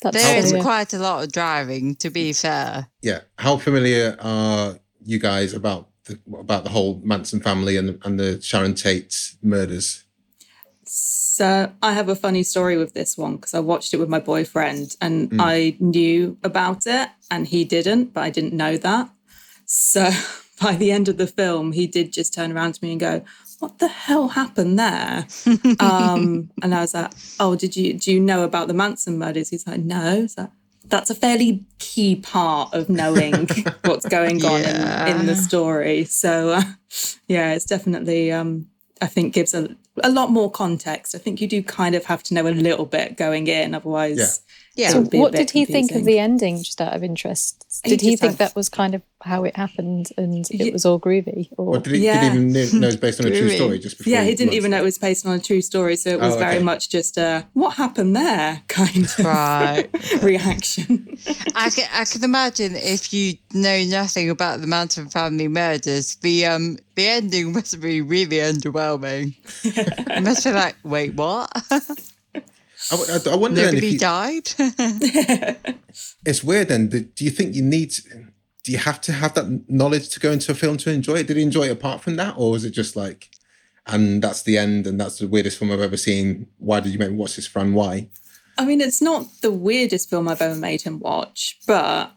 That's 0.04 0.22
There 0.24 0.38
is 0.38 0.52
yeah. 0.52 0.62
quite 0.62 0.94
a 0.94 1.00
lot 1.00 1.24
of 1.24 1.32
driving, 1.32 1.96
to 1.96 2.12
be 2.12 2.32
fair. 2.32 2.90
Yeah. 3.02 3.22
How 3.40 3.58
familiar 3.58 4.16
are 4.20 4.78
you 5.04 5.18
guys 5.18 5.56
about 5.56 5.90
the, 6.06 6.20
about 6.40 6.64
the 6.64 6.70
whole 6.70 7.02
Manson 7.04 7.40
family 7.40 7.78
and 7.78 8.00
and 8.04 8.20
the 8.20 8.42
Sharon 8.42 8.74
Tate 8.74 9.36
murders? 9.42 10.04
So 10.88 11.72
I 11.82 11.94
have 11.94 12.10
a 12.10 12.16
funny 12.16 12.44
story 12.44 12.78
with 12.78 12.94
this 12.94 13.18
one 13.18 13.36
because 13.36 13.54
I 13.54 13.60
watched 13.60 13.94
it 13.94 13.98
with 13.98 14.08
my 14.08 14.20
boyfriend 14.20 14.96
and 15.02 15.34
I 15.40 15.76
knew 15.80 16.38
about 16.44 16.86
it 16.86 17.10
and 17.30 17.48
he 17.48 17.66
didn't, 17.66 18.14
but 18.14 18.24
I 18.24 18.30
didn't 18.30 18.54
know 18.54 18.78
that. 18.78 19.10
So 19.66 20.10
by 20.62 20.76
the 20.76 20.92
end 20.92 21.10
of 21.10 21.18
the 21.18 21.28
film, 21.28 21.74
he 21.74 21.88
did 21.88 22.14
just 22.14 22.34
turn 22.34 22.52
around 22.52 22.76
to 22.76 22.84
me 22.84 22.92
and 22.92 23.00
go, 23.00 23.26
"What 23.60 23.80
the 23.80 23.88
hell 23.88 24.30
happened 24.30 24.80
there?" 24.80 25.28
um, 25.80 26.52
and 26.62 26.74
I 26.74 26.82
was 26.82 26.94
like, 26.94 27.12
"Oh, 27.40 27.56
did 27.56 27.76
you 27.76 27.94
do 27.94 28.14
you 28.14 28.20
know 28.20 28.44
about 28.44 28.68
the 28.68 28.74
Manson 28.74 29.18
murders?" 29.18 29.50
He's 29.50 29.68
like, 29.68 29.80
"No." 29.80 30.28
So 30.28 30.50
that's 30.88 31.10
a 31.10 31.16
fairly 31.16 31.66
key 31.80 32.16
part 32.16 32.74
of 32.74 32.90
knowing 32.90 33.48
what's 33.86 34.06
going 34.08 34.44
on 34.46 34.62
in, 34.62 35.20
in 35.20 35.26
the 35.26 35.36
story. 35.36 36.06
So 36.06 36.50
uh, 36.50 36.64
yeah, 37.28 37.54
it's 37.54 37.66
definitely 37.66 38.32
um, 38.32 38.68
I 39.02 39.08
think 39.08 39.34
gives 39.34 39.54
a 39.54 39.76
a 40.04 40.10
lot 40.10 40.32
more 40.32 40.52
context. 40.52 41.16
I 41.16 41.18
think 41.18 41.42
you 41.42 41.48
do 41.48 41.64
kind 41.64 41.96
of 41.96 42.06
have 42.06 42.24
to 42.24 42.34
know 42.34 42.48
a 42.48 42.50
little 42.50 42.86
bit 42.86 43.18
going 43.18 43.48
in, 43.48 43.74
otherwise. 43.74 44.18
Yeah. 44.18 44.56
Yeah. 44.76 44.90
So 44.90 45.00
would 45.02 45.10
be 45.10 45.18
a 45.18 45.22
what 45.22 45.32
did 45.32 45.52
he 45.52 45.64
think 45.66 45.92
of 45.92 46.04
the 46.04 46.20
ending, 46.20 46.58
just 46.62 46.82
out 46.82 46.94
of 46.94 47.02
interest? 47.04 47.66
Did 47.86 48.02
he, 48.02 48.12
just 48.12 48.22
think 48.22 48.32
had- 48.34 48.40
that 48.40 48.56
was 48.56 48.68
kind 48.68 48.94
of 48.94 49.02
how 49.24 49.44
it 49.46 49.56
happened 49.56 50.10
and 50.18 50.46
it 50.52 50.74
was 50.74 50.86
all 50.86 51.00
groovy? 51.00 51.50
Or 51.58 51.76
Or 51.76 51.80
did 51.80 51.96
he, 51.96 52.06
Yeah. 52.06 52.14
did 52.20 52.22
he 52.22 52.28
even 52.40 52.52
know, 52.74 52.80
know 52.82 52.88
it's 52.88 52.98
based 52.98 53.22
on 53.22 53.28
a 53.28 53.36
true 53.36 53.50
story? 53.50 53.80
Just 53.80 53.98
before 53.98 54.12
Yeah, 54.12 54.24
he 54.24 54.30
he 54.32 54.36
didn't 54.36 54.48
launched 54.50 54.58
even 54.58 54.72
know 54.72 54.78
it? 54.78 54.82
it 54.82 54.84
was 54.84 54.98
based 54.98 55.26
on 55.26 55.34
a 55.34 55.40
true 55.40 55.62
story, 55.62 55.96
so 55.96 56.10
it 56.10 56.20
was 56.20 56.36
Oh, 56.36 56.40
very 56.40 56.60
much 56.62 56.90
just 56.90 57.18
a 57.18 57.48
"what 57.54 57.76
happened 57.76 58.16
there" 58.16 58.62
kind 58.68 59.06
of 59.06 59.20
Right. 59.20 59.88
reaction. 60.22 61.18
I 61.56 61.70
can, 61.70 61.88
I 61.94 62.04
can 62.06 62.24
imagine 62.24 62.76
if 62.76 63.14
you 63.14 63.36
know 63.54 63.84
nothing 63.86 64.30
about 64.30 64.60
the 64.62 64.68
Manson 64.68 65.10
family 65.10 65.48
murders, 65.48 66.16
the 66.18 66.46
um 66.48 66.78
the 66.96 67.08
ending 67.08 67.54
must 67.54 67.80
be 67.80 68.02
really 68.02 68.38
underwhelming. 68.38 69.36
It 69.64 70.24
must 70.24 70.44
be 70.44 70.52
like, 70.52 70.76
wait, 70.84 71.14
what? 71.16 71.50
I, 72.92 72.96
I, 72.96 73.32
I 73.32 73.36
wonder 73.36 73.62
then 73.62 73.70
if 73.70 73.74
Nobody 73.74 73.88
you, 73.88 74.00
died? 74.00 74.50
it's 76.26 76.44
weird. 76.44 76.68
Then 76.68 76.90
do, 76.90 77.02
do 77.02 77.26
you 77.26 77.32
think 77.32 77.56
you 77.56 77.64
need? 77.64 77.94
Do 78.64 78.72
you 78.72 78.78
have 78.78 79.02
to 79.02 79.14
have 79.14 79.34
that 79.36 79.70
knowledge 79.70 80.10
to 80.10 80.20
go 80.20 80.32
into 80.32 80.52
a 80.52 80.56
film 80.56 80.78
to 80.78 80.92
enjoy 80.92 81.16
it? 81.16 81.28
Did 81.28 81.38
he 81.38 81.44
enjoy 81.44 81.64
it 81.64 81.72
apart 81.72 82.02
from 82.02 82.16
that, 82.18 82.36
or 82.38 82.52
was 82.52 82.66
it 82.66 82.72
just 82.72 82.96
like, 82.96 83.30
and 83.88 84.22
that's 84.22 84.44
the 84.44 84.58
end, 84.58 84.88
and 84.88 85.00
that's 85.00 85.20
the 85.20 85.28
weirdest 85.28 85.60
film 85.60 85.72
I've 85.72 85.82
ever 85.82 85.98
seen? 85.98 86.48
Why 86.58 86.80
did 86.80 86.94
you 86.94 87.00
make 87.00 87.12
me 87.12 87.18
watch 87.18 87.36
this, 87.36 87.48
Fran? 87.48 87.74
Why? 87.74 88.10
I 88.58 88.66
mean, 88.66 88.82
it's 88.82 89.02
not 89.02 89.28
the 89.42 89.52
weirdest 89.52 90.10
film 90.10 90.28
I've 90.28 90.42
ever 90.42 90.56
made 90.56 90.82
him 90.82 91.00
watch, 91.00 91.60
but 91.68 92.12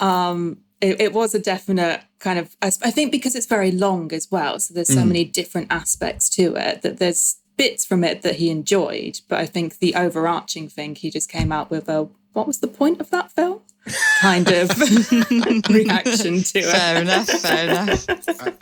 um, 0.00 0.58
it, 0.80 1.00
it 1.00 1.12
was 1.12 1.34
a 1.34 1.38
definite 1.38 2.02
kind 2.18 2.38
of. 2.38 2.56
I, 2.60 2.66
I 2.66 2.90
think 2.90 3.12
because 3.12 3.34
it's 3.34 3.46
very 3.46 3.72
long 3.72 4.12
as 4.12 4.28
well, 4.30 4.58
so 4.58 4.74
there's 4.74 4.92
so 4.92 5.04
many 5.04 5.24
different 5.24 5.68
aspects 5.70 6.28
to 6.30 6.54
it 6.56 6.82
that 6.82 6.98
there's 6.98 7.37
bits 7.58 7.84
from 7.84 8.02
it 8.04 8.22
that 8.22 8.36
he 8.36 8.48
enjoyed, 8.48 9.20
but 9.28 9.38
I 9.38 9.44
think 9.46 9.78
the 9.80 9.94
overarching 9.94 10.68
thing 10.70 10.94
he 10.94 11.10
just 11.10 11.28
came 11.30 11.52
out 11.52 11.70
with 11.70 11.88
a 11.90 12.08
what 12.32 12.46
was 12.46 12.60
the 12.60 12.68
point 12.68 13.00
of 13.00 13.10
that 13.10 13.30
film 13.32 13.60
kind 14.22 14.48
of 14.48 14.70
reaction 15.70 16.42
to 16.42 16.58
it. 16.58 16.64
fair 16.64 17.02
enough, 17.02 17.26
fair 17.28 17.68
enough. 17.70 18.06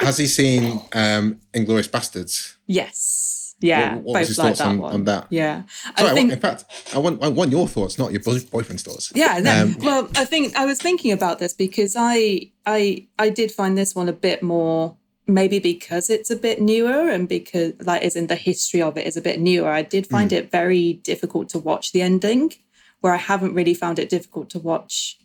Has 0.00 0.17
he 0.19 0.26
seen 0.26 0.81
um, 0.93 1.41
Inglourious 1.53 1.88
Basterds? 1.88 2.57
Yes. 2.67 3.55
Yeah. 3.61 3.97
What- 3.97 4.03
what 4.05 4.05
was 4.05 4.15
both 4.15 4.29
his 4.29 4.38
like 4.38 4.47
thoughts 4.49 4.59
that 4.61 4.67
on- 4.69 4.79
one. 4.79 4.95
on 4.95 5.05
that? 5.05 5.26
Yeah. 5.31 5.62
Sorry, 5.97 6.09
I 6.09 6.11
I 6.11 6.15
want, 6.15 6.33
in 6.33 6.41
fact, 6.41 6.65
I 6.95 6.99
want 6.99 7.23
I 7.23 7.29
want 7.29 7.50
your 7.50 7.67
thoughts, 7.69 7.99
not 7.99 8.12
your 8.12 8.21
boyfriend's 8.23 8.83
thoughts. 8.83 9.12
Yeah, 9.15 9.38
no. 9.43 9.62
Um, 9.62 9.76
well, 9.81 10.09
I 10.15 10.25
think 10.25 10.55
I 10.57 10.65
was 10.67 10.79
thinking 10.79 11.12
about 11.12 11.38
this 11.38 11.53
because 11.55 11.97
I 11.99 12.50
I 12.67 13.07
I 13.19 13.31
did 13.31 13.50
find 13.50 13.76
this 13.76 13.95
one 13.95 14.09
a 14.09 14.12
bit 14.12 14.43
more 14.43 14.97
maybe 15.26 15.59
because 15.59 16.09
it's 16.09 16.30
a 16.30 16.37
bit 16.37 16.61
newer 16.61 17.11
and 17.11 17.28
because 17.28 17.73
like 17.80 18.02
as 18.02 18.16
in 18.16 18.28
the 18.28 18.37
history 18.37 18.80
of 18.80 18.97
it 18.97 19.06
is 19.06 19.16
a 19.16 19.21
bit 19.21 19.40
newer. 19.40 19.68
I 19.68 19.83
did 19.83 20.06
find 20.06 20.33
it 20.33 20.50
very 20.50 20.95
difficult 20.95 21.49
to 21.50 21.59
watch 21.59 21.92
the 21.92 22.02
ending, 22.02 22.52
where 23.00 23.12
I 23.12 23.18
haven't 23.18 23.54
really 23.54 23.75
found 23.75 23.99
it 23.99 24.09
difficult 24.09 24.50
to 24.50 24.59
watch 24.59 25.18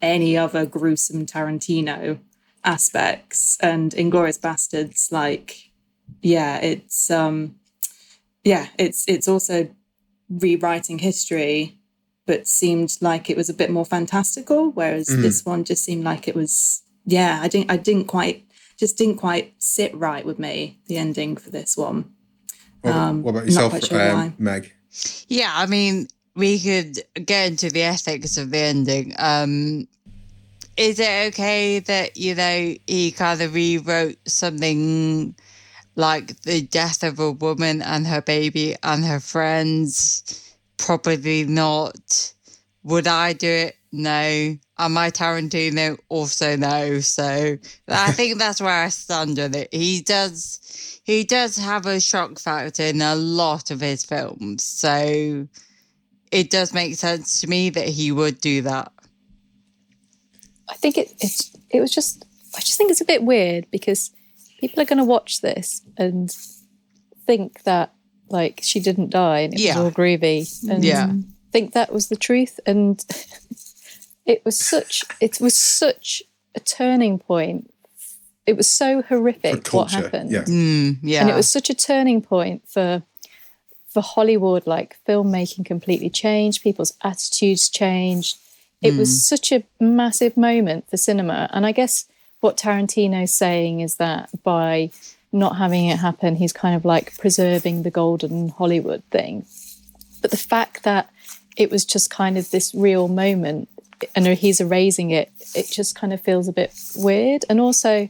any 0.00 0.36
other 0.36 0.64
gruesome 0.64 1.26
Tarantino 1.26 2.20
aspects 2.64 3.56
and 3.60 3.92
Inglourious 3.92 4.38
Basterds 4.38 5.10
like 5.10 5.70
yeah, 6.22 6.58
it's 6.58 7.10
um 7.10 7.56
yeah, 8.44 8.68
it's 8.78 9.04
it's 9.08 9.28
also 9.28 9.68
rewriting 10.28 10.98
history 10.98 11.78
but 12.26 12.46
seemed 12.46 12.98
like 13.00 13.30
it 13.30 13.36
was 13.36 13.48
a 13.48 13.54
bit 13.54 13.70
more 13.70 13.86
fantastical 13.86 14.70
whereas 14.72 15.06
this 15.06 15.46
one 15.46 15.64
just 15.64 15.82
seemed 15.82 16.04
like 16.04 16.28
it 16.28 16.34
was 16.34 16.82
yeah 17.06 17.40
i 17.42 17.48
didn't 17.48 17.70
i 17.70 17.76
didn't 17.76 18.04
quite 18.04 18.44
just 18.78 18.96
didn't 18.96 19.16
quite 19.16 19.54
sit 19.58 19.94
right 19.94 20.24
with 20.24 20.38
me 20.38 20.78
the 20.86 20.96
ending 20.96 21.36
for 21.36 21.50
this 21.50 21.76
one 21.76 22.10
What, 22.82 22.94
Um, 22.94 23.22
what 23.22 23.30
about 23.32 23.46
yourself, 23.46 23.84
sure 23.84 24.10
um, 24.10 24.34
Meg? 24.38 24.72
Yeah, 25.28 25.52
I 25.54 25.66
mean, 25.66 26.08
we 26.34 26.58
could 26.60 26.98
get 27.26 27.50
into 27.50 27.70
the 27.70 27.82
ethics 27.82 28.36
of 28.36 28.50
the 28.50 28.58
ending. 28.58 29.14
Um, 29.18 29.88
is 30.76 31.00
it 31.00 31.34
okay 31.34 31.80
that, 31.80 32.16
you 32.16 32.36
know, 32.36 32.74
he 32.86 33.10
kind 33.10 33.42
of 33.42 33.52
rewrote 33.52 34.16
something 34.26 35.34
like 35.96 36.40
the 36.42 36.62
death 36.62 37.02
of 37.02 37.18
a 37.18 37.32
woman 37.32 37.82
and 37.82 38.06
her 38.06 38.22
baby 38.22 38.76
and 38.84 39.04
her 39.04 39.18
friends? 39.18 40.56
Probably 40.76 41.44
not. 41.44 42.32
Would 42.84 43.08
I 43.08 43.32
do 43.32 43.48
it? 43.48 43.77
No. 43.90 44.56
Am 44.78 44.98
I 44.98 45.10
Tarantino? 45.10 45.98
Also 46.08 46.56
no. 46.56 47.00
So 47.00 47.56
I 47.88 48.12
think 48.18 48.38
that's 48.38 48.60
where 48.60 48.84
I 48.84 48.88
stand 48.88 49.38
on 49.38 49.54
it. 49.54 49.68
He 49.72 50.02
does 50.02 51.00
he 51.04 51.24
does 51.24 51.56
have 51.56 51.86
a 51.86 52.00
shock 52.00 52.38
factor 52.38 52.82
in 52.82 53.00
a 53.00 53.14
lot 53.14 53.70
of 53.70 53.80
his 53.80 54.04
films. 54.04 54.62
So 54.64 55.48
it 56.30 56.50
does 56.50 56.74
make 56.74 56.96
sense 56.96 57.40
to 57.40 57.46
me 57.46 57.70
that 57.70 57.88
he 57.88 58.12
would 58.12 58.40
do 58.40 58.62
that. 58.62 58.92
I 60.68 60.74
think 60.74 60.98
it 60.98 61.12
it's 61.20 61.50
it 61.70 61.80
was 61.80 61.90
just 61.90 62.24
I 62.56 62.60
just 62.60 62.76
think 62.76 62.90
it's 62.90 63.00
a 63.00 63.06
bit 63.06 63.22
weird 63.24 63.66
because 63.70 64.10
people 64.60 64.82
are 64.82 64.86
going 64.86 64.98
to 64.98 65.04
watch 65.04 65.40
this 65.40 65.82
and 65.96 66.30
think 67.26 67.62
that 67.62 67.92
like 68.28 68.60
she 68.62 68.80
didn't 68.80 69.10
die 69.10 69.40
and 69.40 69.54
it 69.54 69.60
Yeah. 69.60 69.76
was 69.76 69.84
all 69.84 69.90
groovy 69.92 70.70
and 70.70 70.84
Yeah. 70.84 71.12
think 71.52 71.72
that 71.72 71.90
was 71.92 72.08
the 72.08 72.16
truth 72.16 72.60
and 72.66 73.02
it 74.28 74.44
was 74.44 74.56
such 74.56 75.04
it 75.20 75.40
was 75.40 75.58
such 75.58 76.22
a 76.54 76.60
turning 76.60 77.18
point 77.18 77.72
it 78.46 78.56
was 78.56 78.70
so 78.70 79.02
horrific 79.02 79.68
what 79.74 79.90
happened. 79.90 80.30
yeah. 80.30 80.44
Mm, 80.44 80.98
yeah. 81.02 81.20
and 81.20 81.28
it 81.28 81.34
was 81.34 81.50
such 81.50 81.68
a 81.68 81.74
turning 81.74 82.22
point 82.22 82.62
for 82.66 83.02
for 83.88 84.00
Hollywood. 84.00 84.66
Like 84.66 84.96
filmmaking 85.06 85.66
completely 85.66 86.08
changed, 86.08 86.62
people's 86.62 86.94
attitudes 87.02 87.68
changed. 87.68 88.38
It 88.80 88.96
was 88.96 89.26
such 89.26 89.50
a 89.50 89.64
massive 89.80 90.36
moment 90.36 90.88
for 90.88 90.96
cinema, 90.96 91.50
and 91.52 91.66
I 91.66 91.72
guess 91.72 92.06
what 92.40 92.56
Tarantino's 92.56 93.34
saying 93.34 93.80
is 93.80 93.96
that 93.96 94.30
by 94.44 94.92
not 95.32 95.56
having 95.56 95.86
it 95.86 95.98
happen, 95.98 96.36
he's 96.36 96.52
kind 96.52 96.76
of 96.76 96.84
like 96.84 97.18
preserving 97.18 97.82
the 97.82 97.90
golden 97.90 98.50
Hollywood 98.50 99.02
thing. 99.10 99.44
But 100.22 100.30
the 100.30 100.36
fact 100.36 100.84
that 100.84 101.10
it 101.56 101.70
was 101.70 101.84
just 101.84 102.08
kind 102.08 102.38
of 102.38 102.50
this 102.50 102.72
real 102.74 103.08
moment 103.08 103.68
and 104.14 104.26
he's 104.26 104.60
erasing 104.60 105.10
it, 105.10 105.30
it 105.54 105.70
just 105.70 105.94
kind 105.94 106.12
of 106.12 106.20
feels 106.20 106.48
a 106.48 106.52
bit 106.52 106.72
weird. 106.96 107.44
And 107.48 107.60
also, 107.60 108.08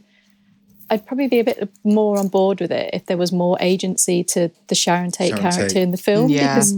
I'd 0.89 1.05
probably 1.05 1.27
be 1.27 1.39
a 1.39 1.43
bit 1.43 1.69
more 1.83 2.17
on 2.17 2.27
board 2.27 2.61
with 2.61 2.71
it 2.71 2.89
if 2.93 3.05
there 3.05 3.17
was 3.17 3.31
more 3.31 3.57
agency 3.59 4.23
to 4.25 4.49
the 4.67 4.75
Sharon 4.75 5.11
Tate 5.11 5.29
Sharon 5.29 5.41
character 5.41 5.67
Tate. 5.75 5.83
in 5.83 5.91
the 5.91 5.97
film. 5.97 6.29
Yeah. 6.29 6.55
Because 6.55 6.73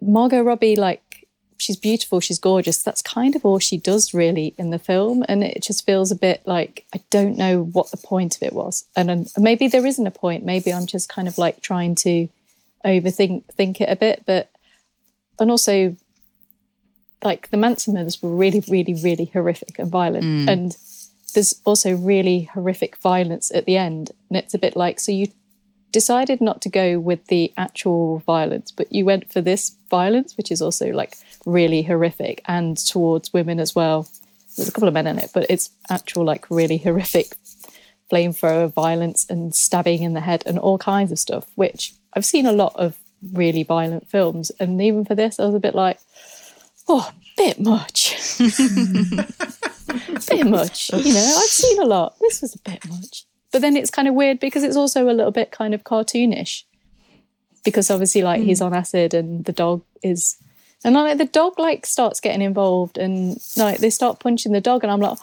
Margot 0.00 0.42
Robbie, 0.42 0.76
like, 0.76 1.26
she's 1.58 1.76
beautiful, 1.76 2.20
she's 2.20 2.38
gorgeous. 2.38 2.82
That's 2.82 3.02
kind 3.02 3.36
of 3.36 3.44
all 3.44 3.58
she 3.58 3.76
does 3.76 4.14
really 4.14 4.54
in 4.56 4.70
the 4.70 4.78
film. 4.78 5.24
And 5.28 5.42
it 5.42 5.62
just 5.62 5.84
feels 5.84 6.10
a 6.10 6.16
bit 6.16 6.42
like 6.46 6.86
I 6.94 7.00
don't 7.10 7.36
know 7.36 7.64
what 7.64 7.90
the 7.90 7.96
point 7.96 8.36
of 8.36 8.42
it 8.42 8.52
was. 8.52 8.86
And 8.96 9.10
um, 9.10 9.26
maybe 9.36 9.68
there 9.68 9.84
isn't 9.84 10.06
a 10.06 10.12
point. 10.12 10.44
Maybe 10.44 10.72
I'm 10.72 10.86
just 10.86 11.08
kind 11.08 11.28
of 11.28 11.36
like 11.36 11.60
trying 11.60 11.96
to 11.96 12.28
overthink 12.84 13.44
think 13.46 13.80
it 13.80 13.90
a 13.90 13.96
bit. 13.96 14.22
But, 14.24 14.50
and 15.38 15.50
also, 15.50 15.96
like, 17.22 17.50
the 17.50 17.56
Manson 17.56 17.94
murders 17.94 18.22
were 18.22 18.34
really, 18.34 18.62
really, 18.68 18.94
really 18.94 19.30
horrific 19.32 19.78
and 19.78 19.90
violent. 19.90 20.24
Mm. 20.24 20.48
And 20.48 20.76
there's 21.34 21.60
also 21.64 21.96
really 21.96 22.50
horrific 22.54 22.96
violence 22.98 23.50
at 23.54 23.66
the 23.66 23.76
end. 23.76 24.12
And 24.28 24.36
it's 24.38 24.54
a 24.54 24.58
bit 24.58 24.76
like, 24.76 25.00
so 25.00 25.12
you 25.12 25.28
decided 25.90 26.40
not 26.40 26.60
to 26.62 26.68
go 26.68 26.98
with 26.98 27.26
the 27.26 27.52
actual 27.56 28.18
violence, 28.20 28.70
but 28.70 28.92
you 28.92 29.04
went 29.04 29.32
for 29.32 29.40
this 29.40 29.74
violence, 29.90 30.36
which 30.36 30.50
is 30.50 30.62
also 30.62 30.90
like 30.92 31.16
really 31.46 31.82
horrific 31.82 32.42
and 32.46 32.76
towards 32.76 33.32
women 33.32 33.58
as 33.58 33.74
well. 33.74 34.08
There's 34.56 34.68
a 34.68 34.72
couple 34.72 34.88
of 34.88 34.94
men 34.94 35.06
in 35.06 35.18
it, 35.18 35.30
but 35.32 35.46
it's 35.48 35.70
actual 35.88 36.24
like 36.24 36.50
really 36.50 36.78
horrific 36.78 37.28
flamethrower 38.12 38.72
violence 38.72 39.28
and 39.28 39.54
stabbing 39.54 40.02
in 40.02 40.14
the 40.14 40.20
head 40.20 40.42
and 40.46 40.58
all 40.58 40.78
kinds 40.78 41.12
of 41.12 41.18
stuff, 41.18 41.46
which 41.54 41.94
I've 42.12 42.24
seen 42.24 42.46
a 42.46 42.52
lot 42.52 42.74
of 42.76 42.96
really 43.32 43.62
violent 43.62 44.08
films. 44.08 44.50
And 44.60 44.80
even 44.80 45.04
for 45.04 45.14
this, 45.14 45.38
I 45.38 45.46
was 45.46 45.54
a 45.54 45.60
bit 45.60 45.74
like, 45.74 45.98
oh, 46.88 47.10
a 47.10 47.14
bit 47.36 47.60
much. 47.60 48.38
bit 50.28 50.46
much. 50.46 50.90
You 50.92 51.12
know, 51.12 51.34
I've 51.36 51.50
seen 51.50 51.80
a 51.80 51.84
lot. 51.84 52.14
This 52.20 52.42
was 52.42 52.54
a 52.54 52.70
bit 52.70 52.88
much. 52.88 53.24
But 53.52 53.62
then 53.62 53.76
it's 53.76 53.90
kind 53.90 54.08
of 54.08 54.14
weird 54.14 54.40
because 54.40 54.62
it's 54.62 54.76
also 54.76 55.04
a 55.04 55.12
little 55.12 55.32
bit 55.32 55.50
kind 55.50 55.74
of 55.74 55.84
cartoonish. 55.84 56.64
Because 57.64 57.90
obviously, 57.90 58.22
like 58.22 58.42
he's 58.42 58.60
hmm. 58.60 58.66
on 58.66 58.74
acid 58.74 59.14
and 59.14 59.44
the 59.44 59.52
dog 59.52 59.82
is, 60.02 60.36
and 60.84 60.94
then, 60.94 61.04
like 61.04 61.18
the 61.18 61.26
dog 61.26 61.58
like 61.58 61.86
starts 61.86 62.20
getting 62.20 62.40
involved 62.40 62.98
and 62.98 63.40
like 63.56 63.78
they 63.78 63.90
start 63.90 64.20
punching 64.20 64.52
the 64.52 64.60
dog, 64.60 64.84
and 64.84 64.92
I'm 64.92 65.00
like, 65.00 65.18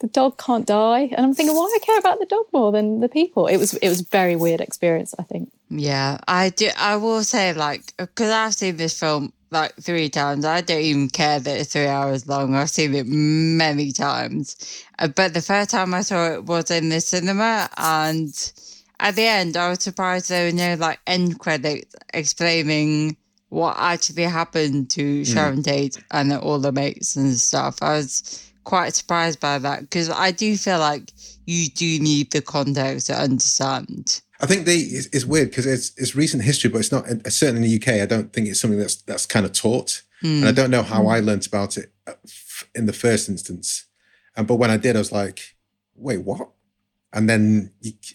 the 0.00 0.08
dog 0.08 0.38
can't 0.38 0.66
die, 0.66 1.10
and 1.12 1.24
I'm 1.24 1.34
thinking, 1.34 1.54
why 1.54 1.66
do 1.66 1.80
I 1.80 1.84
care 1.84 1.98
about 1.98 2.18
the 2.18 2.26
dog 2.26 2.46
more 2.52 2.72
than 2.72 3.00
the 3.00 3.08
people? 3.08 3.46
It 3.46 3.58
was 3.58 3.74
it 3.74 3.88
was 3.88 4.00
a 4.00 4.06
very 4.06 4.34
weird 4.34 4.60
experience. 4.60 5.14
I 5.18 5.22
think. 5.22 5.52
Yeah, 5.68 6.18
I 6.26 6.50
do. 6.50 6.70
I 6.76 6.96
will 6.96 7.22
say, 7.22 7.52
like, 7.52 7.92
because 7.96 8.30
I've 8.30 8.54
seen 8.54 8.76
this 8.76 8.98
film 8.98 9.32
like 9.54 9.74
three 9.80 10.10
times. 10.10 10.44
I 10.44 10.60
don't 10.60 10.82
even 10.82 11.08
care 11.08 11.40
that 11.40 11.60
it's 11.60 11.72
three 11.72 11.86
hours 11.86 12.28
long. 12.28 12.54
I've 12.54 12.68
seen 12.68 12.94
it 12.94 13.06
many 13.06 13.92
times. 13.92 14.56
Uh, 14.98 15.08
But 15.08 15.32
the 15.32 15.40
first 15.40 15.70
time 15.70 15.94
I 15.94 16.02
saw 16.02 16.32
it 16.34 16.44
was 16.44 16.70
in 16.70 16.90
the 16.90 17.00
cinema, 17.00 17.70
and 17.78 18.52
at 19.00 19.16
the 19.16 19.22
end, 19.24 19.56
I 19.56 19.70
was 19.70 19.82
surprised 19.82 20.28
there 20.28 20.46
were 20.46 20.56
no 20.56 20.74
like 20.74 21.00
end 21.06 21.38
credits 21.38 21.94
explaining 22.12 23.16
what 23.48 23.76
actually 23.78 24.24
happened 24.24 24.90
to 24.90 25.24
Sharon 25.24 25.62
Tate 25.62 25.96
and 26.10 26.32
all 26.32 26.58
the 26.58 26.72
mates 26.72 27.16
and 27.16 27.32
stuff. 27.38 27.78
I 27.80 27.96
was 27.96 28.50
quite 28.64 28.94
surprised 28.94 29.40
by 29.40 29.58
that 29.58 29.80
because 29.82 30.10
I 30.10 30.32
do 30.32 30.56
feel 30.56 30.78
like 30.80 31.12
you 31.46 31.68
do 31.68 32.00
need 32.00 32.32
the 32.32 32.42
context 32.42 33.06
to 33.06 33.14
understand. 33.14 34.20
I 34.40 34.46
think 34.46 34.66
they 34.66 34.78
it's, 34.78 35.06
it's 35.12 35.24
weird 35.24 35.50
because 35.50 35.66
it's 35.66 35.92
it's 35.96 36.14
recent 36.14 36.42
history, 36.42 36.70
but 36.70 36.78
it's 36.78 36.92
not. 36.92 37.08
uh, 37.08 37.30
Certainly 37.30 37.62
in 37.62 37.68
the 37.70 37.76
UK, 37.80 38.02
I 38.02 38.06
don't 38.06 38.32
think 38.32 38.48
it's 38.48 38.60
something 38.60 38.78
that's 38.78 38.96
that's 38.96 39.26
kind 39.26 39.46
of 39.46 39.52
taught, 39.52 40.02
and 40.22 40.44
I 40.48 40.52
don't 40.52 40.70
know 40.70 40.82
how 40.82 41.06
I 41.06 41.20
learnt 41.20 41.46
about 41.46 41.76
it 41.76 41.92
uh, 42.06 42.14
in 42.74 42.86
the 42.86 42.92
first 42.92 43.28
instance. 43.28 43.86
And 44.36 44.46
but 44.46 44.56
when 44.56 44.70
I 44.70 44.76
did, 44.76 44.96
I 44.96 44.98
was 44.98 45.12
like, 45.12 45.54
"Wait, 45.94 46.18
what?" 46.18 46.48
And 47.12 47.28
then 47.28 47.72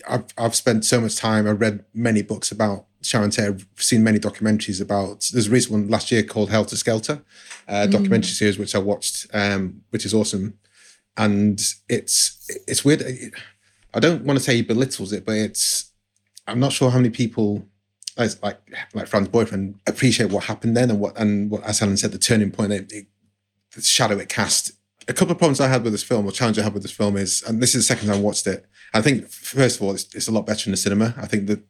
I've 0.10 0.26
I've 0.38 0.56
spent 0.56 0.84
so 0.86 1.00
much 1.00 1.16
time. 1.16 1.48
I 1.48 1.52
read 1.52 1.86
many 1.94 2.22
books 2.22 2.52
about 2.52 2.86
Sharon 3.02 3.30
Tate. 3.30 3.48
I've 3.48 3.66
seen 3.78 4.04
many 4.04 4.20
documentaries 4.20 4.82
about. 4.82 5.30
There's 5.32 5.48
a 5.48 5.52
recent 5.52 5.72
one 5.72 5.88
last 5.88 6.12
year 6.12 6.24
called 6.24 6.50
Helter 6.50 6.76
Skelter, 6.76 7.22
uh, 7.68 7.88
documentary 7.88 8.34
series 8.34 8.60
which 8.60 8.76
I 8.76 8.80
watched, 8.80 9.28
um, 9.34 9.84
which 9.92 10.06
is 10.06 10.14
awesome. 10.14 10.60
And 11.16 11.62
it's 11.88 12.46
it's 12.68 12.84
weird. 12.84 13.04
I 13.94 14.00
don't 14.00 14.26
want 14.26 14.38
to 14.38 14.44
say 14.44 14.56
he 14.56 14.62
belittles 14.64 15.14
it, 15.14 15.26
but 15.26 15.36
it's 15.38 15.89
I'm 16.50 16.60
not 16.60 16.74
sure 16.74 16.90
how 16.90 16.98
many 16.98 17.10
people, 17.10 17.66
like 18.18 18.58
like 18.94 19.08
Fran's 19.08 19.28
boyfriend, 19.28 19.80
appreciate 19.88 20.32
what 20.32 20.46
happened 20.46 20.76
then 20.76 20.90
and 20.90 21.00
what 21.00 21.18
and 21.18 21.50
what 21.50 21.64
as 21.64 21.80
Helen 21.80 21.98
said, 21.98 22.12
the 22.12 22.18
turning 22.18 22.52
point, 22.52 22.74
it, 22.74 22.92
it, 22.92 23.08
the 23.76 23.82
shadow 23.82 24.18
it 24.18 24.30
cast. 24.30 24.72
A 25.08 25.14
couple 25.14 25.32
of 25.32 25.38
problems 25.38 25.60
I 25.60 25.68
had 25.68 25.84
with 25.84 25.94
this 25.94 26.04
film, 26.04 26.26
or 26.26 26.32
challenge 26.32 26.60
I 26.60 26.64
had 26.64 26.74
with 26.74 26.84
this 26.84 26.92
film 26.92 27.18
is, 27.18 27.42
and 27.44 27.62
this 27.62 27.74
is 27.74 27.88
the 27.88 27.94
second 27.94 28.10
time 28.10 28.18
I 28.18 28.22
watched 28.22 28.46
it. 28.46 28.66
I 28.94 29.02
think 29.02 29.28
first 29.30 29.78
of 29.78 29.84
all, 29.84 29.94
it's, 29.94 30.14
it's 30.14 30.28
a 30.28 30.32
lot 30.32 30.46
better 30.46 30.68
in 30.68 30.72
the 30.72 30.78
cinema. 30.78 31.16
I 31.18 31.26
think 31.26 31.48
that 31.48 31.62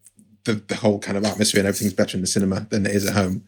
the, 0.45 0.53
the 0.55 0.75
whole 0.75 0.99
kind 0.99 1.17
of 1.17 1.25
atmosphere 1.25 1.59
and 1.59 1.67
everything's 1.67 1.93
better 1.93 2.17
in 2.17 2.21
the 2.21 2.27
cinema 2.27 2.67
than 2.69 2.85
it 2.85 2.95
is 2.95 3.05
at 3.05 3.13
home, 3.13 3.43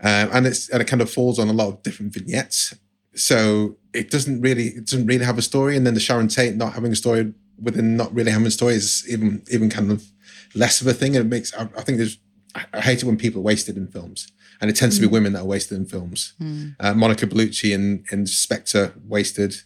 um, 0.00 0.28
and 0.32 0.46
it's 0.46 0.68
and 0.68 0.80
it 0.80 0.86
kind 0.86 1.02
of 1.02 1.10
falls 1.10 1.38
on 1.38 1.48
a 1.48 1.52
lot 1.52 1.68
of 1.68 1.82
different 1.82 2.12
vignettes. 2.12 2.74
So 3.14 3.76
it 3.92 4.10
doesn't 4.10 4.40
really 4.40 4.68
it 4.68 4.86
doesn't 4.86 5.06
really 5.06 5.24
have 5.24 5.38
a 5.38 5.42
story, 5.42 5.76
and 5.76 5.86
then 5.86 5.94
the 5.94 6.00
Sharon 6.00 6.28
Tate 6.28 6.56
not 6.56 6.74
having 6.74 6.92
a 6.92 6.96
story 6.96 7.32
within 7.60 7.96
not 7.96 8.14
really 8.14 8.30
having 8.30 8.46
a 8.46 8.50
story 8.50 8.74
is 8.74 9.04
even 9.08 9.42
even 9.50 9.70
kind 9.70 9.90
of 9.90 10.04
less 10.54 10.80
of 10.80 10.86
a 10.86 10.94
thing. 10.94 11.16
And 11.16 11.26
it 11.26 11.28
makes 11.28 11.54
I, 11.54 11.62
I 11.76 11.82
think 11.82 11.98
there's 11.98 12.18
I, 12.54 12.80
hate 12.80 13.02
it 13.02 13.06
when 13.06 13.16
people 13.16 13.40
are 13.40 13.44
wasted 13.44 13.76
in 13.76 13.88
films, 13.88 14.30
and 14.60 14.70
it 14.70 14.76
tends 14.76 14.96
to 14.96 15.00
be 15.00 15.08
women 15.08 15.32
that 15.32 15.42
are 15.42 15.46
wasted 15.46 15.76
in 15.78 15.86
films. 15.86 16.34
Uh, 16.80 16.94
Monica 16.94 17.26
Bellucci 17.26 17.72
in 17.72 18.04
in 18.12 18.26
Spectre 18.26 18.94
wasted. 19.04 19.56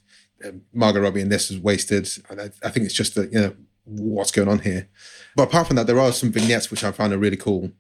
Uh, 0.45 0.53
Margot 0.73 1.01
Robbie 1.01 1.21
in 1.21 1.29
this 1.29 1.51
was 1.51 1.59
wasted. 1.59 2.09
And 2.31 2.41
I, 2.41 2.51
I 2.63 2.71
think 2.71 2.87
it's 2.87 2.95
just 2.95 3.15
that 3.17 3.33
you 3.33 3.41
know 3.41 3.57
what's 3.85 4.31
going 4.31 4.49
on 4.49 4.61
here. 4.61 4.89
But 5.37 5.45
apart 5.45 5.67
from 5.67 5.77
that, 5.77 5.87
there 5.87 6.01
are 6.01 6.13
some 6.13 6.31
vignettes 6.31 6.71
which 6.71 6.85
I 6.85 6.93
found 6.93 7.13
are 7.13 7.19
really 7.19 7.37
cool. 7.37 7.73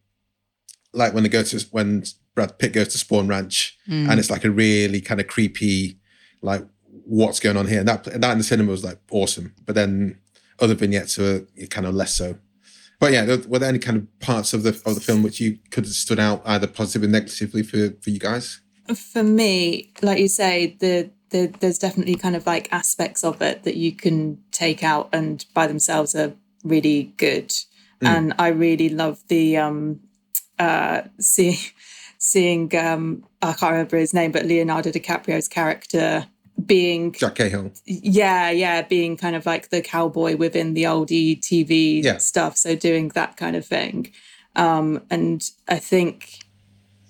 Like 0.93 1.15
when 1.15 1.23
they 1.23 1.29
go 1.29 1.43
to 1.43 1.67
when 1.71 2.05
Brad 2.35 2.59
Pitt 2.59 2.73
goes 2.73 2.89
to 2.89 3.05
Spahn 3.05 3.29
Ranch, 3.29 3.79
and 4.11 4.19
it's 4.19 4.31
like 4.31 4.45
a 4.45 4.51
really 4.51 5.01
kind 5.01 5.21
of 5.21 5.27
creepy, 5.27 5.99
like 6.43 6.65
what's 7.05 7.41
going 7.41 7.57
on 7.57 7.67
here. 7.67 7.81
And 7.81 7.89
that 7.89 8.05
that 8.05 8.33
in 8.33 8.39
the 8.39 8.45
cinema 8.45 8.71
was 8.71 8.85
like 8.85 8.99
awesome. 9.11 9.55
But 9.65 9.75
then 9.75 10.19
other 10.61 10.75
vignettes 10.75 11.19
are 11.19 11.47
kind 11.71 11.87
of 11.87 11.95
less 11.95 12.15
so. 12.15 12.37
But 13.01 13.13
yeah, 13.13 13.37
were 13.47 13.61
there 13.61 13.69
any 13.69 13.79
kind 13.79 13.97
of 13.97 14.21
parts 14.21 14.53
of 14.53 14.63
the 14.65 14.71
of 14.85 14.95
the 14.95 15.01
film 15.01 15.23
which 15.23 15.41
you 15.41 15.59
could 15.71 15.85
have 15.85 15.95
stood 15.95 16.19
out 16.19 16.43
either 16.45 16.67
positively 16.67 17.09
or 17.09 17.13
negatively 17.13 17.63
for 17.63 17.91
for 18.01 18.11
you 18.11 18.19
guys? 18.19 18.61
for 18.95 19.23
me, 19.23 19.93
like 20.03 20.19
you 20.19 20.29
say, 20.29 20.77
the, 20.81 21.11
the 21.31 21.53
there's 21.61 21.79
definitely 21.79 22.15
kind 22.15 22.37
of 22.37 22.47
like 22.47 22.73
aspects 22.73 23.25
of 23.25 23.43
it 23.43 23.65
that 23.65 23.77
you 23.77 23.93
can 23.93 24.43
take 24.51 24.83
out 24.83 25.09
and 25.13 25.45
by 25.55 25.67
themselves 25.67 26.15
are 26.15 26.33
really 26.65 27.13
good. 27.17 27.53
And 28.01 28.33
I 28.39 28.49
really 28.49 28.89
love 28.89 29.21
the 29.29 29.57
um 29.57 30.01
uh 30.59 31.03
seeing 31.21 31.59
seeing 32.19 32.75
um 32.77 33.25
I 33.43 33.53
can't 33.53 33.73
remember 33.73 33.97
his 33.97 34.15
name, 34.15 34.33
but 34.33 34.47
Leonardo 34.47 34.91
DiCaprio's 34.91 35.49
character 35.49 36.27
being 36.67 37.13
Jack 37.13 37.37
Cahill. 37.37 37.73
yeah, 37.87 38.51
yeah, 38.51 38.83
being 38.83 39.17
kind 39.17 39.37
of 39.37 39.47
like 39.47 39.71
the 39.71 39.81
cowboy 39.81 40.37
within 40.37 40.75
the 40.75 40.85
oldie 40.85 41.39
TV 41.41 42.03
Yeah. 42.03 42.19
stuff. 42.19 42.57
So 42.57 42.75
doing 42.75 43.09
that 43.11 43.37
kind 43.37 43.57
of 43.57 43.65
thing. 43.67 44.11
Um, 44.57 45.03
and 45.11 45.49
I 45.69 45.79
think 45.79 46.41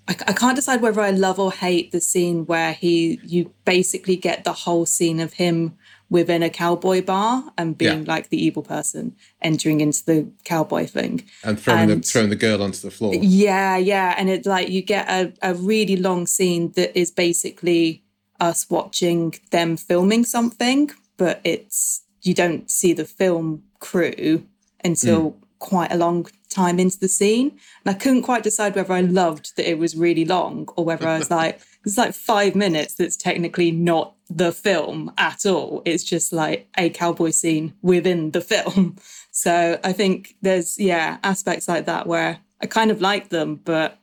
I, 0.07 0.13
I 0.27 0.33
can't 0.33 0.57
decide 0.57 0.83
whether 0.83 1.01
I 1.01 1.11
love 1.11 1.39
or 1.39 1.51
hate 1.53 1.93
the 1.93 2.01
scene 2.01 2.45
where 2.47 2.73
he 2.73 3.21
you 3.25 3.53
basically 3.65 4.17
get 4.17 4.45
the 4.45 4.53
whole 4.53 4.85
scene 4.87 5.21
of 5.21 5.35
him 5.35 5.77
within 6.11 6.43
a 6.43 6.49
cowboy 6.51 7.03
bar 7.03 7.45
and 7.59 7.77
being 7.77 8.05
Yeah. 8.05 8.13
like 8.15 8.31
the 8.31 8.43
evil 8.43 8.63
person 8.63 9.15
entering 9.43 9.81
into 9.81 10.05
the 10.05 10.27
cowboy 10.45 10.87
thing. 10.87 11.25
And 11.45 11.59
throwing 11.61 11.89
the 11.89 12.01
throwing 12.01 12.31
the 12.31 12.37
girl 12.37 12.63
onto 12.63 12.81
the 12.81 12.91
floor. 12.91 13.15
Yeah, 13.15 13.77
yeah. 13.79 14.15
And 14.19 14.29
it's 14.29 14.47
like 14.47 14.69
you 14.69 14.83
get 14.83 15.09
a, 15.09 15.33
a 15.43 15.55
really 15.55 15.97
long 15.97 16.27
scene 16.27 16.73
that 16.73 16.99
is 16.99 17.11
basically 17.11 18.03
us 18.41 18.69
watching 18.71 19.35
them 19.51 19.77
filming 19.77 20.25
something, 20.25 20.91
but 21.17 21.41
it's 21.45 22.03
you 22.23 22.35
don't 22.35 22.71
see 22.71 22.93
the 22.93 23.05
film 23.05 23.63
crew 23.81 24.45
until 24.85 25.31
hmm. 25.31 25.39
quite 25.59 25.93
a 25.93 25.97
long 25.97 26.27
time 26.49 26.79
into 26.79 26.99
the 26.99 27.09
scene. 27.09 27.59
And 27.85 27.95
I 27.95 27.99
couldn't 27.99 28.23
quite 28.23 28.43
decide 28.43 28.75
whether 28.75 28.93
I 28.93 29.01
loved 29.01 29.57
that 29.57 29.69
it 29.69 29.79
was 29.79 29.97
really 29.97 30.25
long 30.25 30.69
or 30.77 30.85
whether 30.85 31.07
I 31.07 31.19
was 31.19 31.31
like, 31.41 31.61
It's 31.85 31.99
like 31.99 32.15
five 32.15 32.55
minutes 32.55 32.95
that's 32.95 33.17
technically 33.17 33.71
not 33.71 34.15
the 34.29 34.53
film 34.53 35.13
at 35.19 35.47
all. 35.47 35.83
It's 35.85 36.05
just 36.05 36.33
like 36.33 36.69
a 36.77 36.91
cowboy 36.91 37.31
scene 37.31 37.75
within 37.83 38.31
the 38.33 38.41
film. 38.41 38.97
So 39.31 39.79
I 39.85 39.93
think 39.93 40.35
there's, 40.43 40.81
yeah, 40.81 41.19
aspects 41.23 41.69
like 41.69 41.87
that 41.87 42.09
where 42.09 42.41
I 42.61 42.67
kind 42.67 42.91
of 42.91 43.01
like 43.01 43.29
them, 43.29 43.55
but 43.55 43.97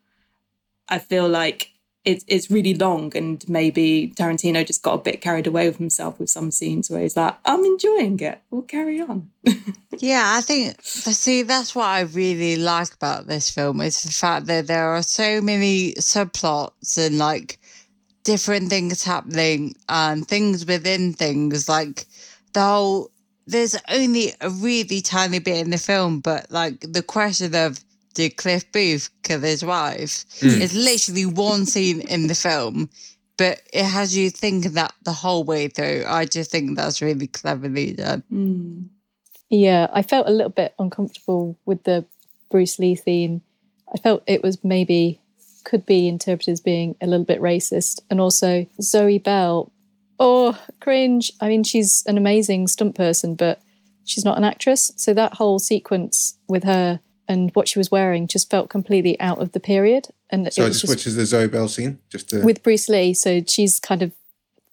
I 0.88 1.00
feel 1.00 1.28
like 1.28 1.72
it's 2.06 2.24
it's 2.28 2.52
really 2.52 2.76
long 2.76 3.12
and 3.18 3.44
maybe 3.50 4.14
Tarantino 4.16 4.66
just 4.66 4.84
got 4.84 4.94
a 4.94 5.00
bit 5.00 5.22
carried 5.22 5.48
away 5.48 5.68
with 5.68 5.78
himself 5.78 6.20
with 6.20 6.30
some 6.30 6.52
scenes 6.52 6.90
where 6.90 7.02
he's 7.02 7.18
like, 7.18 7.36
I'm 7.46 7.66
enjoying 7.66 8.20
it. 8.20 8.42
We'll 8.52 8.62
carry 8.62 9.02
on. 9.02 9.32
yeah, 9.98 10.34
I 10.36 10.42
think 10.42 10.82
see 10.82 11.42
that's 11.42 11.76
what 11.76 11.88
I 11.88 12.02
really 12.02 12.56
like 12.58 12.94
about 12.94 13.28
this 13.28 13.50
film 13.50 13.82
is 13.82 14.04
the 14.04 14.12
fact 14.12 14.46
that 14.46 14.68
there 14.68 14.90
are 14.90 15.02
so 15.02 15.42
many 15.42 15.94
subplots 15.94 16.98
and 16.98 17.18
like 17.18 17.60
different 18.24 18.70
things 18.70 19.04
happening 19.04 19.76
and 19.90 20.28
things 20.28 20.66
within 20.66 21.14
things 21.14 21.68
like 21.68 22.06
the 22.54 22.62
whole 22.62 23.12
there's 23.48 23.76
only 23.90 24.34
a 24.42 24.50
really 24.50 25.02
tiny 25.02 25.40
bit 25.40 25.58
in 25.58 25.70
the 25.70 25.78
film, 25.78 26.20
but 26.20 26.50
like 26.50 26.80
the 26.82 27.04
question 27.04 27.54
of 27.56 27.80
did 28.16 28.38
Cliff 28.38 28.70
Booth 28.72 29.10
kill 29.22 29.42
his 29.42 29.64
wife? 29.64 30.26
Mm. 30.40 30.62
It's 30.62 30.74
literally 30.74 31.28
one 31.28 31.68
scene 31.68 32.02
in 32.02 32.28
the 32.28 32.36
film, 32.36 32.90
but 33.38 33.62
it 33.72 33.86
has 33.86 34.18
you 34.18 34.32
thinking 34.32 34.72
that 34.74 34.94
the 35.04 35.12
whole 35.12 35.44
way 35.44 35.68
through. 35.68 36.06
I 36.08 36.26
just 36.26 36.50
think 36.50 36.76
that's 36.76 37.02
really 37.02 37.28
cleverly 37.28 37.94
done. 37.94 38.24
Mm. 38.32 38.88
Yeah, 39.50 39.88
I 39.94 40.02
felt 40.02 40.28
a 40.28 40.32
little 40.32 40.50
bit 40.50 40.74
uncomfortable 40.80 41.58
with 41.66 41.84
the 41.84 42.06
Bruce 42.50 42.80
Lee 42.80 42.96
scene. 42.96 43.42
I 43.94 44.00
felt 44.00 44.24
it 44.26 44.42
was 44.42 44.64
maybe 44.64 45.22
could 45.64 45.86
be 45.86 46.08
interpreted 46.08 46.52
as 46.52 46.62
being 46.62 46.96
a 47.02 47.08
little 47.08 47.26
bit 47.26 47.42
racist. 47.42 48.02
And 48.10 48.20
also 48.20 48.66
Zoe 48.82 49.20
Bell 49.20 49.72
oh, 50.20 50.58
cringe. 50.80 51.32
I 51.42 51.50
mean, 51.50 51.64
she's 51.64 52.04
an 52.08 52.18
amazing 52.18 52.68
stunt 52.68 52.96
person, 52.96 53.36
but 53.36 53.62
she's 54.06 54.26
not 54.26 54.38
an 54.38 54.44
actress. 54.44 54.92
So 54.96 55.14
that 55.14 55.36
whole 55.36 55.60
sequence 55.60 56.38
with 56.48 56.64
her 56.64 57.00
and 57.28 57.52
what 57.54 57.68
she 57.68 57.80
was 57.80 57.92
wearing 57.92 58.28
just 58.28 58.50
felt 58.50 58.70
completely 58.70 59.20
out 59.20 59.40
of 59.40 59.52
the 59.52 59.60
period. 59.60 60.08
And 60.30 60.52
so 60.52 60.68
just, 60.68 60.88
which 60.88 61.08
is 61.08 61.16
the 61.16 61.26
Zoe 61.26 61.48
Bell 61.48 61.68
scene, 61.68 62.00
just 62.10 62.30
to... 62.30 62.44
with 62.44 62.64
Bruce 62.64 62.90
Lee. 62.90 63.14
So 63.14 63.42
she's 63.48 63.80
kind 63.80 64.02
of 64.02 64.12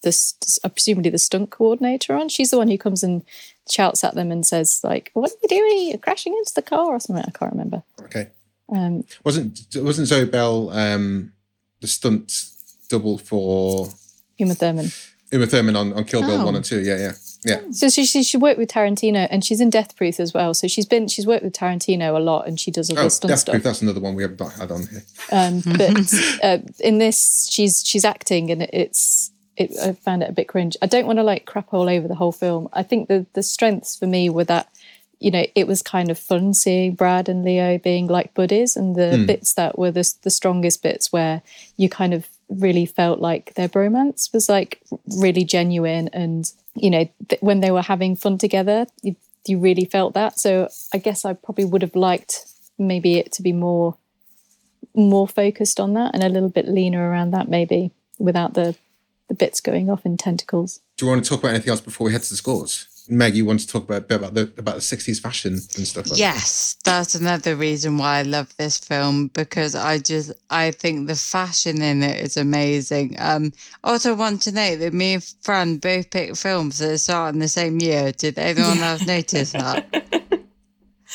this, 0.02 0.34
uh, 0.64 0.68
presumably 0.68 1.10
the 1.10 1.18
stunt 1.18 1.50
coordinator 1.50 2.14
on. 2.14 2.28
She's 2.28 2.50
the 2.50 2.58
one 2.58 2.68
who 2.68 2.78
comes 2.78 3.02
and 3.02 3.22
shouts 3.70 4.02
at 4.04 4.14
them 4.14 4.30
and 4.32 4.46
says 4.46 4.80
like, 4.82 5.10
"What 5.14 5.30
are 5.30 5.34
you 5.42 5.48
doing? 5.48 5.88
You're 5.88 5.98
crashing 5.98 6.36
into 6.36 6.52
the 6.54 6.62
car 6.62 6.86
or 6.86 7.00
something." 7.00 7.24
I 7.26 7.30
can't 7.30 7.52
remember. 7.52 7.82
Okay. 8.02 8.28
Um, 8.68 9.04
wasn't 9.24 9.66
wasn't 9.76 10.08
Zoe 10.08 10.24
Bell 10.24 10.70
um, 10.70 11.32
the 11.80 11.86
stunt 11.86 12.48
double 12.88 13.18
for 13.18 13.88
Uma 14.38 14.54
Thurman? 14.54 14.90
Uma 15.30 15.46
Thurman 15.46 15.76
on, 15.76 15.92
on 15.92 16.04
Kill 16.04 16.22
Bill 16.22 16.40
oh. 16.40 16.44
one 16.44 16.56
and 16.56 16.64
two. 16.64 16.80
Yeah, 16.80 16.98
yeah, 16.98 17.12
yeah. 17.44 17.60
So 17.72 17.88
she, 17.88 18.04
she 18.04 18.22
she 18.22 18.36
worked 18.36 18.58
with 18.58 18.70
Tarantino, 18.70 19.26
and 19.30 19.44
she's 19.44 19.60
in 19.60 19.68
Death 19.68 19.96
Proof 19.96 20.20
as 20.20 20.32
well. 20.32 20.54
So 20.54 20.68
she's 20.68 20.86
been 20.86 21.08
she's 21.08 21.26
worked 21.26 21.42
with 21.42 21.52
Tarantino 21.52 22.16
a 22.16 22.20
lot, 22.20 22.46
and 22.46 22.58
she 22.58 22.70
does 22.70 22.88
all 22.90 22.98
oh, 22.98 23.04
this 23.04 23.18
Death 23.18 23.40
stuff. 23.40 23.54
Proof. 23.54 23.64
That's 23.64 23.82
another 23.82 24.00
one 24.00 24.14
we 24.14 24.22
have 24.22 24.38
not 24.38 24.52
had 24.52 24.70
on 24.70 24.86
here. 24.86 25.02
Um, 25.32 25.60
but 25.66 26.14
uh, 26.42 26.58
in 26.80 26.98
this, 26.98 27.48
she's 27.50 27.84
she's 27.84 28.04
acting, 28.04 28.50
and 28.50 28.62
it's 28.72 29.32
it, 29.56 29.76
I 29.82 29.92
found 29.92 30.22
it 30.22 30.30
a 30.30 30.32
bit 30.32 30.48
cringe. 30.48 30.76
I 30.82 30.86
don't 30.86 31.06
want 31.06 31.18
to 31.18 31.24
like 31.24 31.44
crap 31.44 31.74
all 31.74 31.88
over 31.88 32.06
the 32.06 32.14
whole 32.14 32.32
film. 32.32 32.68
I 32.72 32.82
think 32.84 33.08
the 33.08 33.26
the 33.32 33.42
strengths 33.42 33.96
for 33.96 34.06
me 34.06 34.30
were 34.30 34.44
that 34.44 34.68
you 35.18 35.30
know 35.32 35.44
it 35.56 35.66
was 35.66 35.82
kind 35.82 36.10
of 36.10 36.18
fun 36.18 36.54
seeing 36.54 36.94
Brad 36.94 37.28
and 37.28 37.44
Leo 37.44 37.76
being 37.78 38.06
like 38.06 38.34
buddies, 38.34 38.76
and 38.76 38.94
the 38.94 39.16
mm. 39.16 39.26
bits 39.26 39.54
that 39.54 39.78
were 39.78 39.90
the 39.90 40.08
the 40.22 40.30
strongest 40.30 40.82
bits 40.82 41.12
where 41.12 41.42
you 41.76 41.88
kind 41.88 42.14
of 42.14 42.28
really 42.48 42.86
felt 42.86 43.20
like 43.20 43.54
their 43.54 43.68
bromance 43.68 44.32
was 44.32 44.48
like 44.48 44.80
really 45.18 45.44
genuine 45.44 46.08
and 46.12 46.52
you 46.74 46.90
know 46.90 47.08
th- 47.28 47.40
when 47.42 47.60
they 47.60 47.70
were 47.70 47.82
having 47.82 48.16
fun 48.16 48.38
together 48.38 48.86
you, 49.02 49.16
you 49.46 49.58
really 49.58 49.84
felt 49.84 50.14
that. 50.14 50.38
So 50.38 50.68
i 50.92 50.98
guess 50.98 51.24
i 51.24 51.32
probably 51.32 51.64
would 51.64 51.82
have 51.82 51.96
liked 51.96 52.46
maybe 52.78 53.18
it 53.18 53.32
to 53.32 53.42
be 53.42 53.52
more 53.52 53.96
more 54.94 55.26
focused 55.26 55.80
on 55.80 55.94
that 55.94 56.10
and 56.14 56.22
a 56.22 56.28
little 56.28 56.48
bit 56.48 56.68
leaner 56.68 57.08
around 57.08 57.30
that 57.30 57.48
maybe 57.48 57.90
without 58.18 58.54
the 58.54 58.76
the 59.28 59.34
bits 59.34 59.60
going 59.60 59.88
off 59.88 60.04
in 60.04 60.16
tentacles. 60.16 60.80
Do 60.96 61.06
you 61.06 61.10
want 61.10 61.24
to 61.24 61.28
talk 61.28 61.38
about 61.38 61.54
anything 61.54 61.70
else 61.70 61.80
before 61.80 62.06
we 62.06 62.12
head 62.12 62.22
to 62.22 62.30
the 62.30 62.36
scores 62.36 62.86
Meg, 63.12 63.36
you 63.36 63.44
want 63.44 63.60
to 63.60 63.66
talk 63.66 63.84
about 63.84 64.10
about 64.10 64.34
the 64.34 64.52
about 64.56 64.76
the 64.76 64.80
sixties 64.80 65.20
fashion 65.20 65.52
and 65.52 65.86
stuff. 65.86 66.08
Like 66.08 66.18
yes, 66.18 66.74
that. 66.74 66.84
that's 66.84 67.14
another 67.14 67.54
reason 67.56 67.98
why 67.98 68.18
I 68.18 68.22
love 68.22 68.56
this 68.56 68.78
film 68.78 69.28
because 69.28 69.74
I 69.74 69.98
just 69.98 70.32
I 70.50 70.70
think 70.70 71.08
the 71.08 71.14
fashion 71.14 71.82
in 71.82 72.02
it 72.02 72.20
is 72.20 72.36
amazing. 72.36 73.16
Um, 73.18 73.52
also 73.84 74.14
want 74.14 74.42
to 74.42 74.52
note 74.52 74.76
that 74.76 74.94
me 74.94 75.14
and 75.14 75.34
Fran 75.42 75.76
both 75.76 76.10
picked 76.10 76.38
films 76.38 76.78
that 76.78 76.98
start 76.98 77.34
in 77.34 77.40
the 77.40 77.48
same 77.48 77.80
year. 77.80 78.12
Did 78.12 78.38
anyone 78.38 78.78
else 78.82 79.06
notice 79.06 79.52
that? 79.52 80.38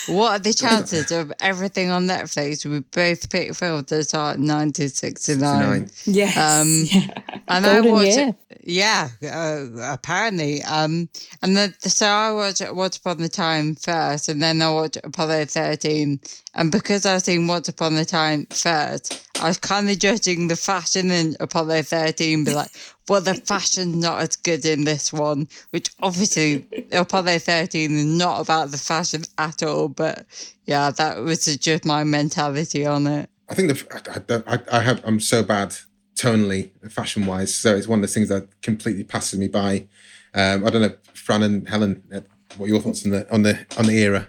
What 0.06 0.32
are 0.32 0.40
the 0.40 0.54
chances 0.54 1.12
of 1.12 1.34
everything 1.40 1.90
on 1.90 2.08
Netflix? 2.08 2.66
We 2.66 2.80
both 2.80 3.30
picked 3.30 3.56
films 3.56 3.88
that 3.88 4.04
start 4.04 4.38
in 4.38 4.44
1969. 4.44 5.90
Yes. 6.06 6.38
Um, 6.38 6.84
yeah. 7.02 7.40
And 7.48 7.66
Golden 7.66 7.88
I 7.88 7.92
watched, 7.92 8.18
year. 8.18 8.36
yeah, 8.64 9.10
uh, 9.24 9.94
apparently. 9.94 10.64
Um, 10.64 11.10
and 11.42 11.58
the, 11.58 11.74
the, 11.82 11.90
so 11.90 12.06
I 12.06 12.32
watched 12.32 12.74
Once 12.74 12.98
Upon 12.98 13.22
a 13.22 13.30
Time 13.30 13.76
first, 13.76 14.30
and 14.30 14.42
then 14.42 14.62
I 14.62 14.72
watched 14.72 14.98
Apollo 15.04 15.46
13. 15.46 16.20
And 16.54 16.72
because 16.72 17.06
I've 17.06 17.24
seen 17.24 17.48
Once 17.48 17.68
Upon 17.68 17.96
a 17.96 18.06
Time 18.06 18.46
first, 18.52 19.27
I 19.42 19.48
was 19.48 19.58
kind 19.58 19.90
of 19.90 20.00
judging 20.00 20.48
the 20.48 20.56
fashion 20.56 21.12
in 21.12 21.36
Apollo 21.40 21.84
13, 21.84 22.44
be 22.44 22.54
like, 22.54 22.72
well, 23.08 23.22
the 23.22 23.36
fashion's 23.36 23.96
not 23.96 24.22
as 24.22 24.36
good 24.36 24.66
in 24.66 24.84
this 24.84 25.14
one, 25.14 25.48
which 25.70 25.90
obviously 26.02 26.68
Apollo 26.92 27.40
13 27.40 27.92
is 27.92 28.06
not 28.06 28.42
about 28.42 28.72
the 28.72 28.78
fashion 28.78 29.24
at 29.38 29.64
all. 29.64 29.90
But 29.90 30.26
yeah, 30.66 30.92
that 30.92 31.20
was 31.20 31.46
just 31.46 31.86
my 31.86 32.04
mentality 32.04 32.86
on 32.86 33.08
it. 33.08 33.30
I 33.50 33.54
think 33.54 33.70
the 33.70 34.44
I, 34.48 34.78
I, 34.78 34.82
have 34.82 35.02
I'm 35.06 35.20
so 35.20 35.44
bad 35.44 35.76
tonally, 36.16 36.72
fashion 36.92 37.26
wise. 37.26 37.56
So 37.56 37.76
it's 37.76 37.88
one 37.88 38.00
of 38.00 38.02
the 38.02 38.14
things 38.14 38.30
that 38.30 38.62
completely 38.62 39.04
passes 39.04 39.40
me 39.40 39.48
by. 39.48 39.88
Um, 40.34 40.66
I 40.66 40.70
don't 40.70 40.82
know, 40.82 40.96
Fran 41.14 41.44
and 41.44 41.70
Helen, 41.70 42.04
uh, 42.14 42.22
what 42.58 42.70
your 42.70 42.82
thoughts 42.82 43.06
on 43.06 43.12
the 43.12 43.32
on 43.32 43.44
the 43.44 43.66
on 43.78 43.86
the 43.86 43.98
era? 43.98 44.28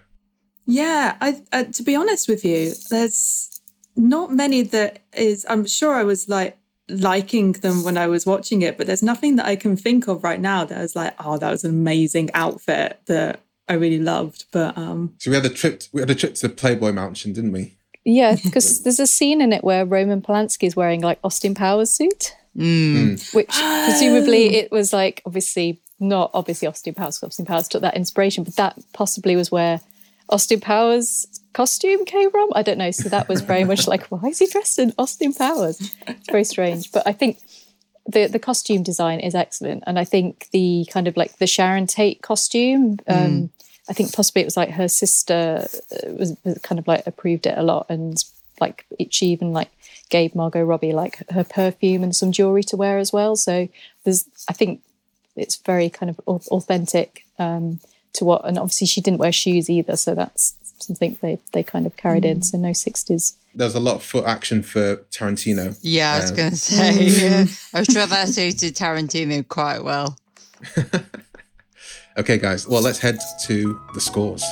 Yeah, 0.66 1.16
I, 1.20 1.42
uh, 1.50 1.64
to 1.64 1.82
be 1.82 1.96
honest 1.96 2.28
with 2.28 2.44
you, 2.44 2.74
there's 2.90 3.57
not 3.98 4.32
many 4.32 4.62
that 4.62 5.00
is. 5.12 5.44
I'm 5.48 5.66
sure 5.66 5.94
I 5.94 6.04
was 6.04 6.28
like 6.28 6.56
liking 6.88 7.52
them 7.52 7.84
when 7.84 7.98
I 7.98 8.06
was 8.06 8.24
watching 8.24 8.62
it, 8.62 8.78
but 8.78 8.86
there's 8.86 9.02
nothing 9.02 9.36
that 9.36 9.46
I 9.46 9.56
can 9.56 9.76
think 9.76 10.08
of 10.08 10.24
right 10.24 10.40
now 10.40 10.64
that 10.64 10.80
was 10.80 10.96
like, 10.96 11.14
oh, 11.18 11.36
that 11.38 11.50
was 11.50 11.64
an 11.64 11.70
amazing 11.70 12.30
outfit 12.32 13.00
that 13.06 13.40
I 13.68 13.74
really 13.74 13.98
loved. 13.98 14.46
But 14.52 14.78
um 14.78 15.14
So 15.18 15.30
we 15.30 15.36
had 15.36 15.44
a 15.44 15.50
trip 15.50 15.82
we 15.92 16.00
had 16.00 16.10
a 16.10 16.14
trip 16.14 16.34
to 16.36 16.48
the 16.48 16.54
Playboy 16.54 16.92
Mansion, 16.92 17.32
didn't 17.32 17.52
we? 17.52 17.74
Yeah, 18.04 18.36
because 18.42 18.82
there's 18.82 19.00
a 19.00 19.06
scene 19.06 19.40
in 19.40 19.52
it 19.52 19.64
where 19.64 19.84
Roman 19.84 20.22
Polanski 20.22 20.66
is 20.66 20.76
wearing 20.76 21.00
like 21.00 21.18
Austin 21.22 21.54
Powers 21.54 21.90
suit. 21.90 22.34
Mm. 22.56 23.34
Which 23.34 23.50
presumably 23.50 24.56
it 24.56 24.72
was 24.72 24.92
like 24.92 25.22
obviously 25.26 25.80
not 26.00 26.30
obviously 26.34 26.66
Austin 26.66 26.94
Powers, 26.94 27.22
Austin 27.22 27.44
Powers 27.44 27.68
took 27.68 27.82
that 27.82 27.96
inspiration, 27.96 28.44
but 28.44 28.56
that 28.56 28.78
possibly 28.92 29.36
was 29.36 29.50
where 29.50 29.80
Austin 30.28 30.60
Powers 30.60 31.26
costume 31.52 32.04
came 32.04 32.30
from. 32.30 32.50
I 32.54 32.62
don't 32.62 32.78
know. 32.78 32.90
So 32.90 33.08
that 33.08 33.28
was 33.28 33.40
very 33.40 33.64
much 33.64 33.86
like, 33.88 34.06
why 34.06 34.28
is 34.28 34.38
he 34.38 34.46
dressed 34.46 34.78
in 34.78 34.92
Austin 34.98 35.32
Powers? 35.32 35.92
It's 36.06 36.30
very 36.30 36.44
strange. 36.44 36.92
But 36.92 37.06
I 37.06 37.12
think 37.12 37.38
the 38.06 38.26
the 38.26 38.38
costume 38.38 38.82
design 38.82 39.20
is 39.20 39.34
excellent, 39.34 39.84
and 39.86 39.98
I 39.98 40.04
think 40.04 40.48
the 40.52 40.86
kind 40.90 41.08
of 41.08 41.16
like 41.16 41.38
the 41.38 41.46
Sharon 41.46 41.86
Tate 41.86 42.22
costume. 42.22 42.98
Um, 43.06 43.16
mm. 43.16 43.50
I 43.90 43.94
think 43.94 44.12
possibly 44.12 44.42
it 44.42 44.44
was 44.44 44.56
like 44.56 44.70
her 44.70 44.88
sister 44.88 45.66
uh, 45.92 46.12
was, 46.12 46.36
was 46.44 46.58
kind 46.58 46.78
of 46.78 46.86
like 46.86 47.06
approved 47.06 47.46
it 47.46 47.56
a 47.56 47.62
lot, 47.62 47.86
and 47.88 48.22
like 48.60 48.84
she 49.10 49.26
even 49.26 49.52
like 49.52 49.70
gave 50.10 50.34
Margot 50.34 50.62
Robbie 50.62 50.92
like 50.92 51.22
her 51.30 51.44
perfume 51.44 52.02
and 52.02 52.14
some 52.14 52.32
jewelry 52.32 52.62
to 52.64 52.76
wear 52.76 52.98
as 52.98 53.12
well. 53.12 53.36
So 53.36 53.68
there's, 54.04 54.26
I 54.48 54.52
think 54.52 54.80
it's 55.36 55.56
very 55.56 55.90
kind 55.90 56.10
of 56.10 56.18
authentic. 56.26 57.24
Um, 57.38 57.80
to 58.14 58.24
what, 58.24 58.44
and 58.46 58.58
obviously 58.58 58.86
she 58.86 59.00
didn't 59.00 59.18
wear 59.18 59.32
shoes 59.32 59.68
either, 59.70 59.96
so 59.96 60.14
that's 60.14 60.54
something 60.80 61.18
they 61.20 61.38
they 61.52 61.62
kind 61.62 61.86
of 61.86 61.96
carried 61.96 62.24
mm. 62.24 62.30
in. 62.30 62.42
So 62.42 62.58
no 62.58 62.72
sixties. 62.72 63.36
There's 63.54 63.74
a 63.74 63.80
lot 63.80 63.96
of 63.96 64.02
foot 64.02 64.24
action 64.24 64.62
for 64.62 64.96
Tarantino. 65.10 65.78
Yeah, 65.82 66.14
I 66.14 66.20
was 66.20 66.30
um, 66.30 66.36
going 66.36 66.50
to 66.50 66.56
say. 66.56 67.06
Yeah. 67.08 67.46
I'm 67.74 67.84
sure 67.84 68.06
that 68.06 68.28
suited 68.28 68.76
Tarantino 68.76 69.46
quite 69.46 69.82
well. 69.82 70.18
okay, 72.18 72.38
guys. 72.38 72.68
Well, 72.68 72.82
let's 72.82 72.98
head 72.98 73.18
to 73.46 73.80
the 73.94 74.00
scores. 74.00 74.44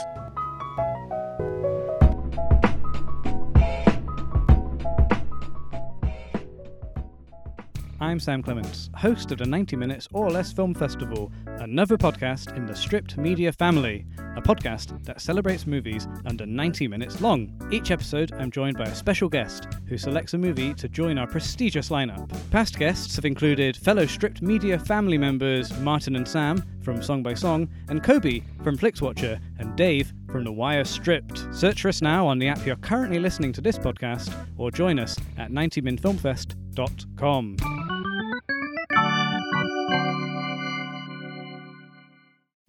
I'm 8.06 8.20
Sam 8.20 8.40
Clements, 8.40 8.88
host 8.94 9.32
of 9.32 9.38
the 9.38 9.46
90 9.46 9.74
Minutes 9.74 10.06
or 10.12 10.30
Less 10.30 10.52
Film 10.52 10.74
Festival, 10.74 11.32
another 11.44 11.98
podcast 11.98 12.56
in 12.56 12.64
the 12.64 12.76
Stripped 12.76 13.16
Media 13.16 13.50
family. 13.50 14.06
a 14.36 14.40
podcast 14.40 15.04
that 15.06 15.20
celebrates 15.20 15.66
movies 15.66 16.06
under 16.24 16.46
90 16.46 16.86
minutes 16.86 17.20
long. 17.20 17.50
Each 17.72 17.90
episode, 17.90 18.32
I'm 18.34 18.52
joined 18.52 18.76
by 18.76 18.84
a 18.84 18.94
special 18.94 19.28
guest 19.28 19.66
who 19.88 19.98
selects 19.98 20.34
a 20.34 20.38
movie 20.38 20.72
to 20.74 20.88
join 20.88 21.18
our 21.18 21.26
prestigious 21.26 21.88
lineup. 21.88 22.30
Past 22.52 22.78
guests 22.78 23.16
have 23.16 23.24
included 23.24 23.76
fellow 23.76 24.06
Stripped 24.06 24.40
Media 24.40 24.78
family 24.78 25.18
members 25.18 25.76
Martin 25.80 26.14
and 26.14 26.28
Sam 26.28 26.62
from 26.82 27.02
Song 27.02 27.24
by 27.24 27.34
Song, 27.34 27.68
and 27.88 28.04
Kobe 28.04 28.42
from 28.62 28.78
Flixwatcher, 28.78 29.40
and 29.58 29.74
Dave 29.74 30.12
from 30.30 30.44
The 30.44 30.52
Wire 30.52 30.84
Stripped. 30.84 31.52
Search 31.52 31.82
for 31.82 31.88
us 31.88 32.00
now 32.00 32.28
on 32.28 32.38
the 32.38 32.46
app 32.46 32.64
you're 32.64 32.76
currently 32.76 33.18
listening 33.18 33.52
to 33.54 33.60
this 33.60 33.78
podcast, 33.78 34.32
or 34.56 34.70
join 34.70 35.00
us 35.00 35.16
at 35.38 35.50
90minfilmfest.com. 35.50 37.95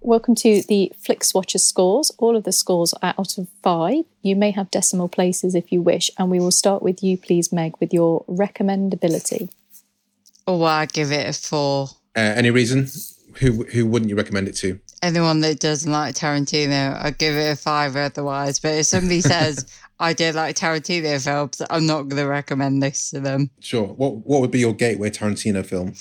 Welcome 0.08 0.36
to 0.36 0.62
the 0.62 0.94
Flixwatcher 1.06 1.60
scores. 1.60 2.14
All 2.18 2.38
of 2.38 2.46
the 2.46 2.54
scores 2.54 2.94
are 2.94 3.14
out 3.20 3.38
of 3.38 3.50
five. 3.62 4.06
You 4.22 4.38
may 4.38 4.52
have 4.52 4.72
decimal 4.72 5.10
places 5.10 5.54
if 5.54 5.70
you 5.70 5.82
wish, 5.82 6.10
and 6.18 6.32
we 6.32 6.40
will 6.40 6.50
start 6.50 6.82
with 6.82 7.04
you, 7.04 7.18
please, 7.18 7.52
Meg, 7.52 7.74
with 7.82 7.94
your 7.94 8.24
recommendability. 8.24 9.50
Oh, 10.48 10.64
I 10.64 10.86
give 10.86 11.12
it 11.12 11.28
a 11.28 11.34
four. 11.34 11.90
Uh, 12.16 12.22
any 12.22 12.52
reason? 12.52 12.88
Who 13.40 13.66
who 13.66 13.86
wouldn't 13.86 14.08
you 14.08 14.16
recommend 14.16 14.48
it 14.48 14.56
to? 14.60 14.80
Anyone 15.04 15.42
that 15.42 15.60
doesn't 15.60 15.92
like 15.92 16.16
Tarantino, 16.16 16.98
I'd 17.04 17.18
give 17.18 17.36
it 17.36 17.52
a 17.52 17.58
five 17.58 17.98
otherwise. 17.98 18.60
But 18.60 18.76
if 18.76 18.86
somebody 18.86 19.20
says, 19.34 19.66
I 20.00 20.14
did 20.14 20.36
like 20.36 20.56
Tarantino 20.56 21.24
films, 21.24 21.62
I'm 21.70 21.88
not 21.88 22.04
going 22.04 22.22
to 22.22 22.28
recommend 22.28 22.84
this 22.84 23.10
to 23.12 23.20
them. 23.20 23.50
Sure. 23.60 23.88
What 23.88 24.26
what 24.28 24.42
would 24.42 24.52
be 24.52 24.60
your 24.60 24.74
gateway 24.74 25.10
Tarantino 25.10 25.66
film? 25.66 25.94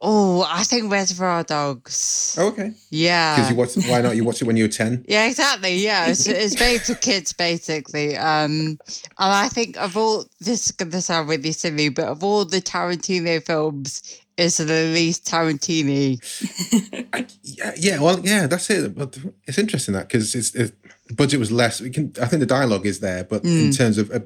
Oh, 0.00 0.46
I 0.48 0.64
think 0.64 0.90
Reservoir 0.90 1.44
Dogs. 1.44 2.36
Oh, 2.38 2.48
okay. 2.48 2.72
Yeah. 2.90 3.36
Because 3.36 3.50
you 3.50 3.56
watch. 3.56 3.76
Why 3.88 4.00
not? 4.00 4.16
You 4.16 4.24
watch 4.24 4.40
it 4.40 4.44
when 4.44 4.56
you 4.56 4.64
were 4.64 4.68
ten. 4.68 5.04
Yeah, 5.14 5.26
exactly. 5.26 5.76
Yeah, 5.76 6.06
it's, 6.08 6.26
it's 6.44 6.58
made 6.58 6.80
for 6.82 6.94
kids 6.94 7.32
basically. 7.32 8.16
Um, 8.16 8.78
and 8.90 8.98
I 9.18 9.48
think 9.48 9.76
of 9.76 9.96
all 9.96 10.24
this 10.40 10.66
is 10.66 10.72
going 10.72 10.90
to 10.92 11.00
sound 11.00 11.28
really 11.28 11.52
silly, 11.52 11.88
but 11.90 12.06
of 12.06 12.24
all 12.24 12.44
the 12.44 12.60
Tarantino 12.60 13.44
films, 13.44 14.20
it's 14.36 14.56
the 14.56 14.64
least 14.64 15.26
Tarantino. 15.26 16.18
I, 17.12 17.26
yeah, 17.42 17.72
yeah. 17.76 18.00
Well, 18.00 18.20
yeah. 18.20 18.46
That's 18.46 18.68
it. 18.70 18.94
But 18.94 19.18
it's 19.46 19.58
interesting 19.58 19.94
that 19.94 20.08
because 20.08 20.34
it's, 20.34 20.54
it's 20.54 20.72
budget 21.10 21.38
was 21.38 21.52
less. 21.52 21.80
We 21.80 21.90
can. 21.90 22.12
I 22.20 22.26
think 22.26 22.40
the 22.40 22.46
dialogue 22.46 22.86
is 22.86 23.00
there, 23.00 23.24
but 23.24 23.44
in 23.44 23.72
terms 23.72 23.98
of 23.98 24.10
uh, 24.10 24.20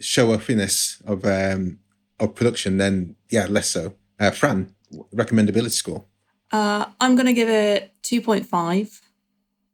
show 0.00 0.28
offiness 0.32 1.00
of 1.06 1.24
um 1.24 1.78
of 2.20 2.34
production, 2.34 2.78
then 2.78 3.16
yeah, 3.30 3.46
less 3.46 3.70
so. 3.70 3.94
Uh, 4.18 4.30
Fran, 4.30 4.74
recommendability 5.14 5.70
score. 5.70 6.04
Uh, 6.50 6.86
I'm 7.00 7.14
going 7.14 7.26
to 7.26 7.34
give 7.34 7.48
it 7.48 7.92
2.5, 8.04 9.00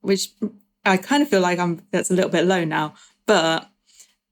which 0.00 0.30
I 0.85 0.96
kind 0.96 1.22
of 1.22 1.28
feel 1.28 1.40
like 1.40 1.59
I'm 1.59 1.83
that's 1.90 2.11
a 2.11 2.14
little 2.14 2.30
bit 2.30 2.46
low 2.46 2.64
now, 2.64 2.94
but 3.26 3.70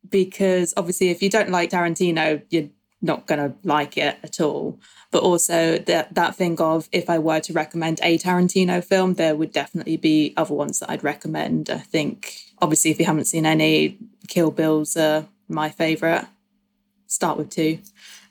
because 0.09 0.75
obviously 0.77 1.11
if 1.11 1.23
you 1.23 1.31
don't 1.31 1.51
like 1.51 1.71
Tarantino, 1.71 2.43
you're 2.51 2.69
not 3.03 3.27
going 3.27 3.41
to 3.41 3.57
like 3.65 3.99
it 3.99 4.17
at 4.23 4.41
all. 4.41 4.79
But 5.11 5.23
also 5.23 5.77
that 5.79 6.15
that 6.15 6.37
thing 6.37 6.59
of 6.61 6.89
if 6.93 7.11
I 7.11 7.19
were 7.19 7.41
to 7.41 7.53
recommend 7.53 8.01
a 8.03 8.17
Tarantino 8.17 8.83
film, 8.83 9.15
there 9.15 9.37
would 9.37 9.53
definitely 9.53 9.97
be 9.97 10.33
other 10.37 10.55
ones 10.55 10.79
that 10.79 10.91
I'd 10.91 11.05
recommend. 11.05 11.69
I 11.69 11.79
think 11.79 12.35
obviously 12.63 12.91
if 12.93 12.99
you 12.99 13.05
haven't 13.05 13.27
seen 13.27 13.45
any, 13.45 13.99
Kill 14.29 14.51
Bill's 14.51 14.97
uh, 14.97 15.25
my 15.49 15.69
favorite. 15.69 16.27
Start 17.09 17.37
with 17.37 17.51
two. 17.51 17.79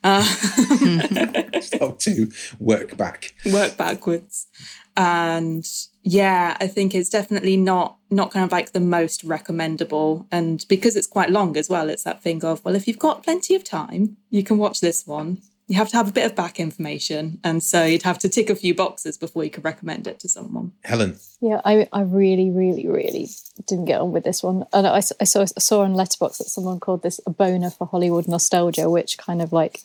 Uh, 0.02 0.24
Start 1.60 2.00
to 2.00 2.32
work 2.58 2.96
back. 2.96 3.32
work 3.46 3.76
backwards 3.76 4.48
and 4.96 5.64
yeah 6.02 6.56
i 6.60 6.66
think 6.66 6.94
it's 6.94 7.08
definitely 7.08 7.56
not 7.56 7.96
not 8.10 8.30
kind 8.30 8.44
of 8.44 8.52
like 8.52 8.72
the 8.72 8.80
most 8.80 9.24
recommendable 9.24 10.26
and 10.30 10.64
because 10.68 10.96
it's 10.96 11.06
quite 11.06 11.30
long 11.30 11.56
as 11.56 11.68
well 11.68 11.88
it's 11.88 12.02
that 12.04 12.22
thing 12.22 12.44
of 12.44 12.64
well 12.64 12.74
if 12.74 12.86
you've 12.86 12.98
got 12.98 13.22
plenty 13.22 13.54
of 13.54 13.64
time 13.64 14.16
you 14.30 14.42
can 14.42 14.58
watch 14.58 14.80
this 14.80 15.06
one 15.06 15.38
you 15.68 15.76
have 15.76 15.88
to 15.88 15.96
have 15.96 16.08
a 16.08 16.12
bit 16.12 16.26
of 16.26 16.34
back 16.34 16.58
information 16.60 17.38
and 17.44 17.62
so 17.62 17.84
you'd 17.84 18.02
have 18.02 18.18
to 18.18 18.28
tick 18.28 18.50
a 18.50 18.54
few 18.54 18.74
boxes 18.74 19.16
before 19.16 19.44
you 19.44 19.48
could 19.50 19.64
recommend 19.64 20.06
it 20.06 20.18
to 20.20 20.28
someone 20.28 20.72
Helen. 20.84 21.18
Yeah, 21.40 21.60
I, 21.64 21.88
I 21.92 22.02
really, 22.02 22.50
really, 22.50 22.86
really 22.86 23.28
didn't 23.66 23.86
get 23.86 24.00
on 24.00 24.12
with 24.12 24.22
this 24.22 24.42
one. 24.44 24.64
And 24.72 24.86
I, 24.86 24.98
s- 24.98 25.12
I 25.20 25.24
saw 25.24 25.40
I 25.42 25.60
saw 25.60 25.80
on 25.82 25.94
Letterboxd 25.94 26.38
that 26.38 26.44
someone 26.48 26.78
called 26.78 27.02
this 27.02 27.18
a 27.26 27.30
boner 27.30 27.70
for 27.70 27.86
Hollywood 27.86 28.28
nostalgia, 28.28 28.88
which 28.88 29.18
kind 29.18 29.42
of 29.42 29.52
like 29.52 29.80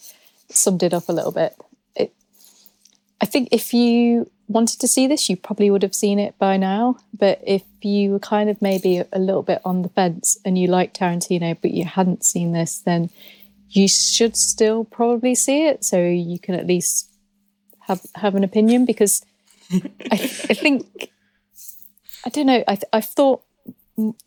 summed 0.49 0.83
it 0.83 0.93
up 0.93 1.09
a 1.09 1.13
little 1.13 1.31
bit. 1.31 1.55
I 3.21 3.25
think 3.25 3.49
if 3.51 3.73
you 3.73 4.29
wanted 4.47 4.79
to 4.79 4.87
see 4.87 5.07
this, 5.07 5.29
you 5.29 5.35
probably 5.35 5.69
would 5.69 5.83
have 5.83 5.95
seen 5.95 6.19
it 6.19 6.37
by 6.37 6.57
now. 6.57 6.97
But 7.17 7.41
if 7.45 7.63
you 7.81 8.11
were 8.11 8.19
kind 8.19 8.49
of 8.49 8.61
maybe 8.61 9.03
a 9.11 9.19
little 9.19 9.43
bit 9.43 9.61
on 9.65 9.81
the 9.81 9.89
fence 9.89 10.37
and 10.45 10.57
you 10.57 10.67
like 10.67 10.93
Tarantino, 10.93 11.57
but 11.61 11.71
you 11.71 11.85
hadn't 11.85 12.23
seen 12.23 12.53
this, 12.53 12.79
then 12.79 13.09
you 13.69 13.87
should 13.87 14.37
still 14.37 14.85
probably 14.85 15.35
see 15.35 15.65
it, 15.65 15.83
so 15.83 16.01
you 16.01 16.39
can 16.39 16.55
at 16.55 16.67
least 16.67 17.09
have 17.81 18.01
have 18.15 18.35
an 18.35 18.43
opinion 18.43 18.85
because 18.85 19.25
I, 19.71 19.79
I 20.11 20.53
think 20.53 21.09
I 22.25 22.29
don't 22.29 22.45
know. 22.45 22.63
I 22.67 22.75
th- 22.75 22.89
I 22.93 23.01
thought 23.01 23.43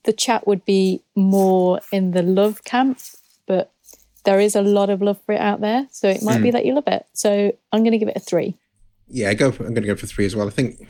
the 0.04 0.12
chat 0.12 0.46
would 0.46 0.64
be 0.64 1.00
more 1.14 1.80
in 1.92 2.10
the 2.10 2.22
love 2.22 2.64
camp, 2.64 3.00
but 3.46 3.72
there 4.24 4.40
is 4.40 4.54
a 4.54 4.62
lot 4.62 4.90
of 4.90 5.00
love 5.00 5.20
for 5.24 5.32
it 5.32 5.40
out 5.40 5.60
there, 5.60 5.86
so 5.90 6.08
it 6.08 6.22
might 6.22 6.42
be 6.42 6.50
hmm. 6.50 6.54
that 6.54 6.66
you 6.66 6.74
love 6.74 6.88
it. 6.88 7.06
So 7.14 7.52
I'm 7.72 7.82
going 7.82 7.92
to 7.92 7.98
give 7.98 8.08
it 8.08 8.16
a 8.16 8.20
three. 8.20 8.56
Yeah, 9.10 9.30
I 9.30 9.34
go. 9.34 9.48
I'm 9.48 9.56
going 9.56 9.74
to 9.74 9.82
go 9.82 9.96
for 9.96 10.06
three 10.06 10.24
as 10.24 10.36
well. 10.36 10.46
I 10.46 10.50
think 10.50 10.88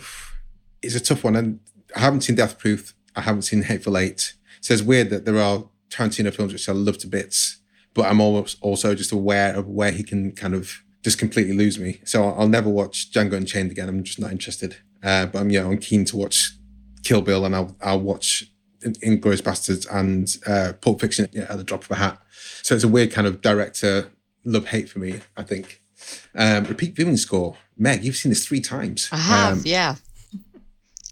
it's 0.82 0.94
a 0.94 1.00
tough 1.00 1.24
one, 1.24 1.36
and 1.36 1.60
I 1.96 2.00
haven't 2.00 2.22
seen 2.22 2.36
Death 2.36 2.58
Proof. 2.58 2.94
I 3.16 3.22
haven't 3.22 3.42
seen 3.42 3.62
Hateful 3.62 3.98
Eight. 3.98 4.34
So 4.60 4.74
it's 4.74 4.82
weird 4.82 5.10
that 5.10 5.24
there 5.24 5.38
are 5.38 5.64
Tarantino 5.88 6.32
films 6.32 6.52
which 6.52 6.68
I 6.68 6.72
love 6.72 6.98
to 6.98 7.06
bits, 7.06 7.60
but 7.94 8.06
I'm 8.06 8.20
almost 8.20 8.58
also 8.60 8.94
just 8.94 9.12
aware 9.12 9.54
of 9.54 9.66
where 9.66 9.90
he 9.90 10.02
can 10.02 10.32
kind 10.32 10.54
of 10.54 10.82
just 11.02 11.18
completely 11.18 11.54
lose 11.54 11.78
me. 11.78 12.00
So 12.04 12.24
I'll, 12.24 12.40
I'll 12.40 12.48
never 12.48 12.68
watch 12.68 13.10
Django 13.10 13.34
Unchained 13.34 13.70
again. 13.70 13.88
I'm 13.88 14.04
just 14.04 14.20
not 14.20 14.30
interested. 14.30 14.76
Uh, 15.02 15.26
but 15.26 15.40
I'm 15.40 15.50
yeah, 15.50 15.66
I'm 15.66 15.78
keen 15.78 16.04
to 16.06 16.16
watch 16.16 16.52
Kill 17.02 17.22
Bill, 17.22 17.44
and 17.44 17.56
I'll 17.56 17.76
I'll 17.80 18.00
watch 18.00 18.44
Inglourious 18.82 19.42
Basterds 19.42 19.86
and 19.90 20.36
uh, 20.46 20.74
Pulp 20.80 21.00
Fiction 21.00 21.28
yeah, 21.32 21.46
at 21.48 21.56
the 21.56 21.64
drop 21.64 21.84
of 21.84 21.90
a 21.90 21.96
hat. 21.96 22.18
So 22.62 22.74
it's 22.74 22.84
a 22.84 22.88
weird 22.88 23.10
kind 23.10 23.26
of 23.26 23.40
director 23.40 24.10
love 24.44 24.66
hate 24.66 24.88
for 24.88 24.98
me. 24.98 25.20
I 25.36 25.42
think. 25.42 25.79
Um, 26.34 26.64
repeat 26.64 26.94
viewing 26.96 27.16
score. 27.16 27.56
Meg, 27.76 28.04
you've 28.04 28.16
seen 28.16 28.30
this 28.30 28.46
three 28.46 28.60
times. 28.60 29.08
I 29.12 29.16
have, 29.16 29.52
Um, 29.58 29.62
yeah. 29.64 29.96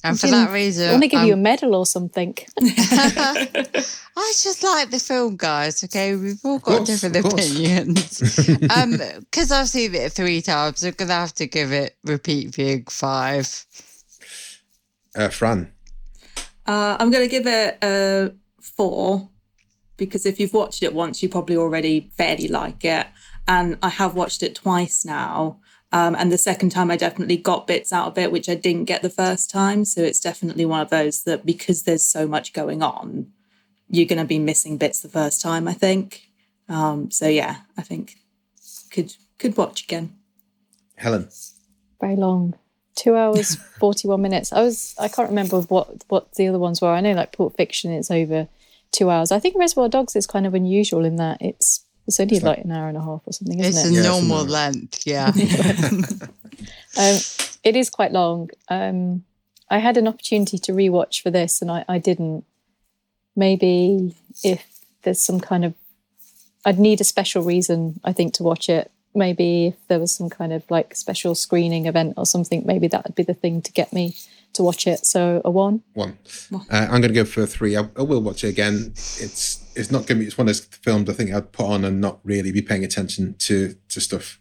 And 0.04 0.18
for 0.18 0.28
Gonna- 0.28 0.46
that 0.46 0.52
reason, 0.52 0.88
I 0.88 0.92
want 0.92 1.02
to 1.02 1.08
give 1.08 1.22
you 1.22 1.32
a 1.32 1.37
I'm- 1.37 1.42
medal 1.42 1.74
or 1.74 1.84
something. 1.84 2.37
I 2.61 4.32
just 4.42 4.62
like 4.62 4.90
the 4.90 4.98
film, 4.98 5.37
guys. 5.37 5.82
Okay, 5.84 6.14
we've 6.14 6.38
all 6.44 6.58
got 6.58 6.78
course, 6.78 6.88
different 6.88 7.16
of 7.16 7.24
course. 7.24 7.50
opinions. 7.50 8.48
um, 8.76 8.98
because 9.20 9.50
I've 9.52 9.68
seen 9.68 9.94
it 9.94 10.12
three 10.12 10.40
times, 10.42 10.84
I'm 10.84 10.92
gonna 10.92 11.12
have 11.14 11.34
to 11.34 11.46
give 11.46 11.72
it 11.72 11.96
repeat 12.04 12.54
viewing 12.54 12.84
five. 12.88 13.64
uh, 15.16 15.28
Fran. 15.30 15.72
uh, 16.66 16.96
i'm 17.00 17.11
going 17.11 17.24
to 17.24 17.30
give 17.30 17.46
it 17.46 17.78
a 17.82 18.30
four 18.61 19.28
because 19.96 20.26
if 20.26 20.38
you've 20.38 20.52
watched 20.52 20.82
it 20.82 20.94
once 20.94 21.22
you 21.22 21.28
probably 21.28 21.56
already 21.56 22.11
fairly 22.16 22.46
like 22.46 22.84
it 22.84 23.06
and 23.48 23.76
i 23.82 23.88
have 23.88 24.14
watched 24.14 24.42
it 24.42 24.54
twice 24.54 25.04
now 25.04 25.58
um, 25.90 26.14
and 26.14 26.30
the 26.30 26.38
second 26.38 26.70
time 26.70 26.90
i 26.90 26.96
definitely 26.96 27.37
got 27.37 27.66
bits 27.66 27.92
out 27.92 28.08
of 28.08 28.18
it 28.18 28.30
which 28.30 28.48
i 28.48 28.54
didn't 28.54 28.84
get 28.84 29.02
the 29.02 29.11
first 29.11 29.50
time 29.50 29.84
so 29.84 30.02
it's 30.02 30.20
definitely 30.20 30.64
one 30.64 30.80
of 30.80 30.90
those 30.90 31.24
that 31.24 31.44
because 31.44 31.82
there's 31.82 32.04
so 32.04 32.26
much 32.28 32.52
going 32.52 32.82
on 32.82 33.26
you're 33.88 34.06
going 34.06 34.18
to 34.18 34.24
be 34.24 34.38
missing 34.38 34.76
bits 34.76 35.00
the 35.00 35.08
first 35.08 35.40
time 35.40 35.66
i 35.66 35.72
think 35.72 36.28
um, 36.68 37.11
so 37.11 37.26
yeah 37.26 37.56
i 37.76 37.82
think 37.82 38.16
could 38.90 39.14
could 39.38 39.56
watch 39.56 39.82
again 39.82 40.12
Helen. 40.98 41.28
Very 42.00 42.16
long, 42.16 42.54
two 42.96 43.16
hours 43.16 43.54
forty 43.78 44.08
one 44.08 44.20
minutes. 44.20 44.52
I 44.52 44.62
was 44.62 44.94
I 44.98 45.08
can't 45.08 45.30
remember 45.30 45.61
what 45.62 46.04
what 46.08 46.34
the 46.34 46.48
other 46.48 46.58
ones 46.58 46.80
were. 46.80 46.88
I 46.88 47.00
know 47.00 47.12
like 47.12 47.37
Pulp 47.37 47.56
Fiction, 47.56 47.92
it's 47.92 48.11
over 48.11 48.48
two 48.92 49.11
hours. 49.11 49.32
I 49.32 49.38
think 49.38 49.56
Reservoir 49.56 49.88
Dogs 49.88 50.16
is 50.16 50.26
kind 50.26 50.46
of 50.46 50.54
unusual 50.54 51.04
in 51.04 51.16
that 51.16 51.38
it's 51.40 51.84
it's 52.09 52.18
only 52.18 52.40
like 52.40 52.64
an 52.64 52.73
hour 52.73 52.88
and 52.88 52.97
a 52.97 53.01
half 53.03 53.21
or 53.27 53.33
something, 53.33 53.61
isn't 53.61 53.79
It's 53.81 53.85
it? 53.87 53.90
a 53.90 53.92
Yeah, 53.92 54.01
it's 54.01 54.09
normal 54.29 54.44
length, 54.44 55.07
yeah. 55.07 55.31
Um, 56.99 57.16
it 57.62 57.77
is 57.77 57.90
quite 57.90 58.11
long. 58.12 58.51
Um, 58.68 59.25
I 59.71 59.79
had 59.79 59.97
an 59.97 60.09
opportunity 60.09 60.59
to 60.59 60.73
rewatch 60.73 61.23
for 61.23 61.31
this, 61.31 61.62
and 61.62 61.71
I, 61.71 61.85
I 61.88 61.99
didn't. 61.99 62.44
Maybe 63.37 64.16
if 64.42 64.66
there's 65.03 65.21
some 65.21 65.38
kind 65.38 65.64
of, 65.64 65.75
I'd 66.64 66.79
need 66.81 67.01
a 67.01 67.05
special 67.05 67.42
reason, 67.42 68.01
I 68.03 68.12
think, 68.12 68.35
to 68.35 68.42
watch 68.42 68.68
it. 68.68 68.90
Maybe 69.14 69.66
if 69.68 69.88
there 69.88 70.01
was 70.01 70.11
some 70.12 70.29
kind 70.29 70.53
of 70.53 70.68
like 70.71 70.97
special 70.97 71.35
screening 71.37 71.87
event 71.87 72.14
or 72.16 72.27
something, 72.27 72.62
maybe 72.66 72.88
that 72.88 73.05
would 73.05 73.14
be 73.14 73.23
the 73.23 73.35
thing 73.35 73.62
to 73.62 73.73
get 73.73 73.92
me 73.92 74.16
to 74.54 74.62
watch 74.62 74.87
it. 74.87 75.04
So 75.06 75.40
a 75.44 75.50
one. 75.50 75.82
One. 75.94 76.18
Uh, 76.52 76.58
I'm 76.70 77.00
going 77.00 77.02
to 77.02 77.12
go 77.12 77.24
for 77.24 77.42
a 77.42 77.46
three. 77.46 77.76
I, 77.76 77.88
I 77.96 78.02
will 78.02 78.20
watch 78.22 78.44
it 78.44 78.48
again. 78.48 78.92
It's 78.94 79.64
it's 79.76 79.90
not 79.90 80.06
going 80.06 80.18
to 80.18 80.22
be. 80.22 80.26
It's 80.26 80.37
one 80.38 80.48
of 80.48 80.54
those 80.54 80.64
films 80.64 81.08
I 81.08 81.12
think 81.12 81.32
I'd 81.32 81.52
put 81.52 81.66
on 81.66 81.84
and 81.84 82.00
not 82.00 82.20
really 82.24 82.50
be 82.52 82.62
paying 82.62 82.84
attention 82.84 83.34
to 83.40 83.74
to 83.88 84.00
stuff. 84.00 84.40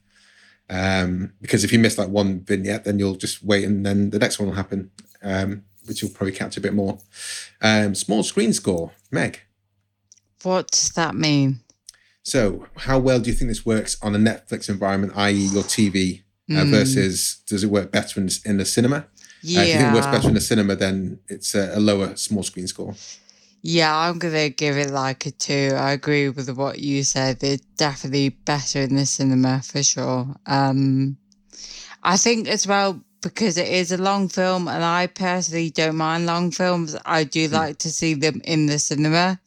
Um, 0.69 1.33
because 1.41 1.63
if 1.63 1.71
you 1.71 1.79
miss 1.79 1.97
like 1.97 2.09
one 2.09 2.41
vignette, 2.41 2.83
then 2.83 2.99
you'll 2.99 3.15
just 3.15 3.41
wait 3.43 3.63
and 3.63 3.85
then 3.85 4.09
the 4.09 4.19
next 4.19 4.37
one 4.39 4.49
will 4.49 4.55
happen. 4.55 4.91
Um, 5.23 5.63
which 5.85 6.01
you'll 6.01 6.11
probably 6.11 6.33
catch 6.33 6.57
a 6.57 6.61
bit 6.61 6.73
more. 6.73 6.99
Um, 7.61 7.95
small 7.95 8.21
screen 8.21 8.51
score, 8.51 8.91
Meg. 9.09 9.39
What 10.43 10.69
does 10.71 10.89
that 10.89 11.15
mean? 11.15 11.61
So, 12.23 12.67
how 12.75 12.99
well 12.99 13.19
do 13.21 13.29
you 13.29 13.35
think 13.35 13.49
this 13.49 13.65
works 13.65 13.97
on 14.01 14.13
a 14.13 14.17
Netflix 14.19 14.67
environment, 14.67 15.13
i.e., 15.15 15.31
your 15.31 15.63
TV, 15.63 16.23
uh, 16.51 16.63
Hmm. 16.65 16.71
versus 16.71 17.37
does 17.47 17.63
it 17.63 17.69
work 17.69 17.89
better 17.91 18.19
in, 18.19 18.29
in 18.43 18.57
the 18.57 18.65
cinema? 18.65 19.07
Yeah. 19.47 19.63
You 19.63 19.71
think 19.71 19.91
it 19.91 19.93
works 19.93 20.07
better 20.07 20.27
in 20.27 20.33
the 20.33 20.41
cinema, 20.41 20.75
then 20.75 21.19
it's 21.27 21.55
a, 21.55 21.77
a 21.77 21.79
lower 21.79 22.15
small 22.15 22.43
screen 22.43 22.67
score. 22.67 22.93
Yeah, 23.61 23.95
I'm 23.95 24.19
gonna 24.19 24.49
give 24.49 24.77
it 24.77 24.91
like 24.91 25.25
a 25.25 25.31
two. 25.31 25.71
I 25.75 25.91
agree 25.91 26.29
with 26.29 26.49
what 26.49 26.79
you 26.79 27.03
said. 27.03 27.43
It's 27.43 27.65
definitely 27.75 28.29
better 28.29 28.81
in 28.81 28.95
the 28.95 29.05
cinema 29.05 29.61
for 29.63 29.83
sure. 29.83 30.35
Um, 30.45 31.17
I 32.03 32.17
think 32.17 32.47
as 32.47 32.67
well 32.67 33.01
because 33.21 33.57
it 33.57 33.67
is 33.67 33.91
a 33.91 33.97
long 33.97 34.29
film, 34.29 34.67
and 34.67 34.83
I 34.83 35.07
personally 35.07 35.71
don't 35.71 35.95
mind 35.95 36.25
long 36.25 36.51
films. 36.51 36.95
I 37.05 37.23
do 37.23 37.47
like 37.47 37.79
to 37.79 37.89
see 37.89 38.13
them 38.13 38.41
in 38.43 38.67
the 38.67 38.79
cinema 38.79 39.39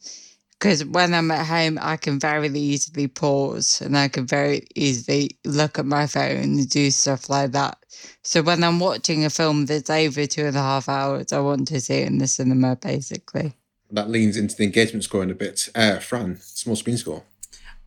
because 0.61 0.85
when 0.85 1.15
I'm 1.15 1.31
at 1.31 1.47
home, 1.47 1.79
I 1.81 1.97
can 1.97 2.19
very 2.19 2.47
easily 2.49 3.07
pause 3.07 3.81
and 3.81 3.97
I 3.97 4.09
can 4.09 4.27
very 4.27 4.67
easily 4.75 5.31
look 5.43 5.79
at 5.79 5.87
my 5.87 6.05
phone 6.05 6.37
and 6.37 6.69
do 6.69 6.91
stuff 6.91 7.31
like 7.31 7.53
that. 7.53 7.79
So 8.21 8.43
when 8.43 8.63
I'm 8.63 8.79
watching 8.79 9.25
a 9.25 9.31
film 9.31 9.65
that's 9.65 9.89
over 9.89 10.27
two 10.27 10.45
and 10.45 10.55
a 10.55 10.61
half 10.61 10.87
hours, 10.87 11.33
I 11.33 11.39
want 11.39 11.67
to 11.69 11.81
see 11.81 11.95
it 11.95 12.07
in 12.07 12.19
the 12.19 12.27
cinema, 12.27 12.75
basically. 12.75 13.55
That 13.89 14.11
leans 14.11 14.37
into 14.37 14.55
the 14.55 14.63
engagement 14.63 15.03
scoring 15.03 15.31
a 15.31 15.33
bit. 15.33 15.67
Uh, 15.73 15.97
Fran, 15.97 16.37
small 16.39 16.75
screen 16.75 16.97
score. 16.97 17.23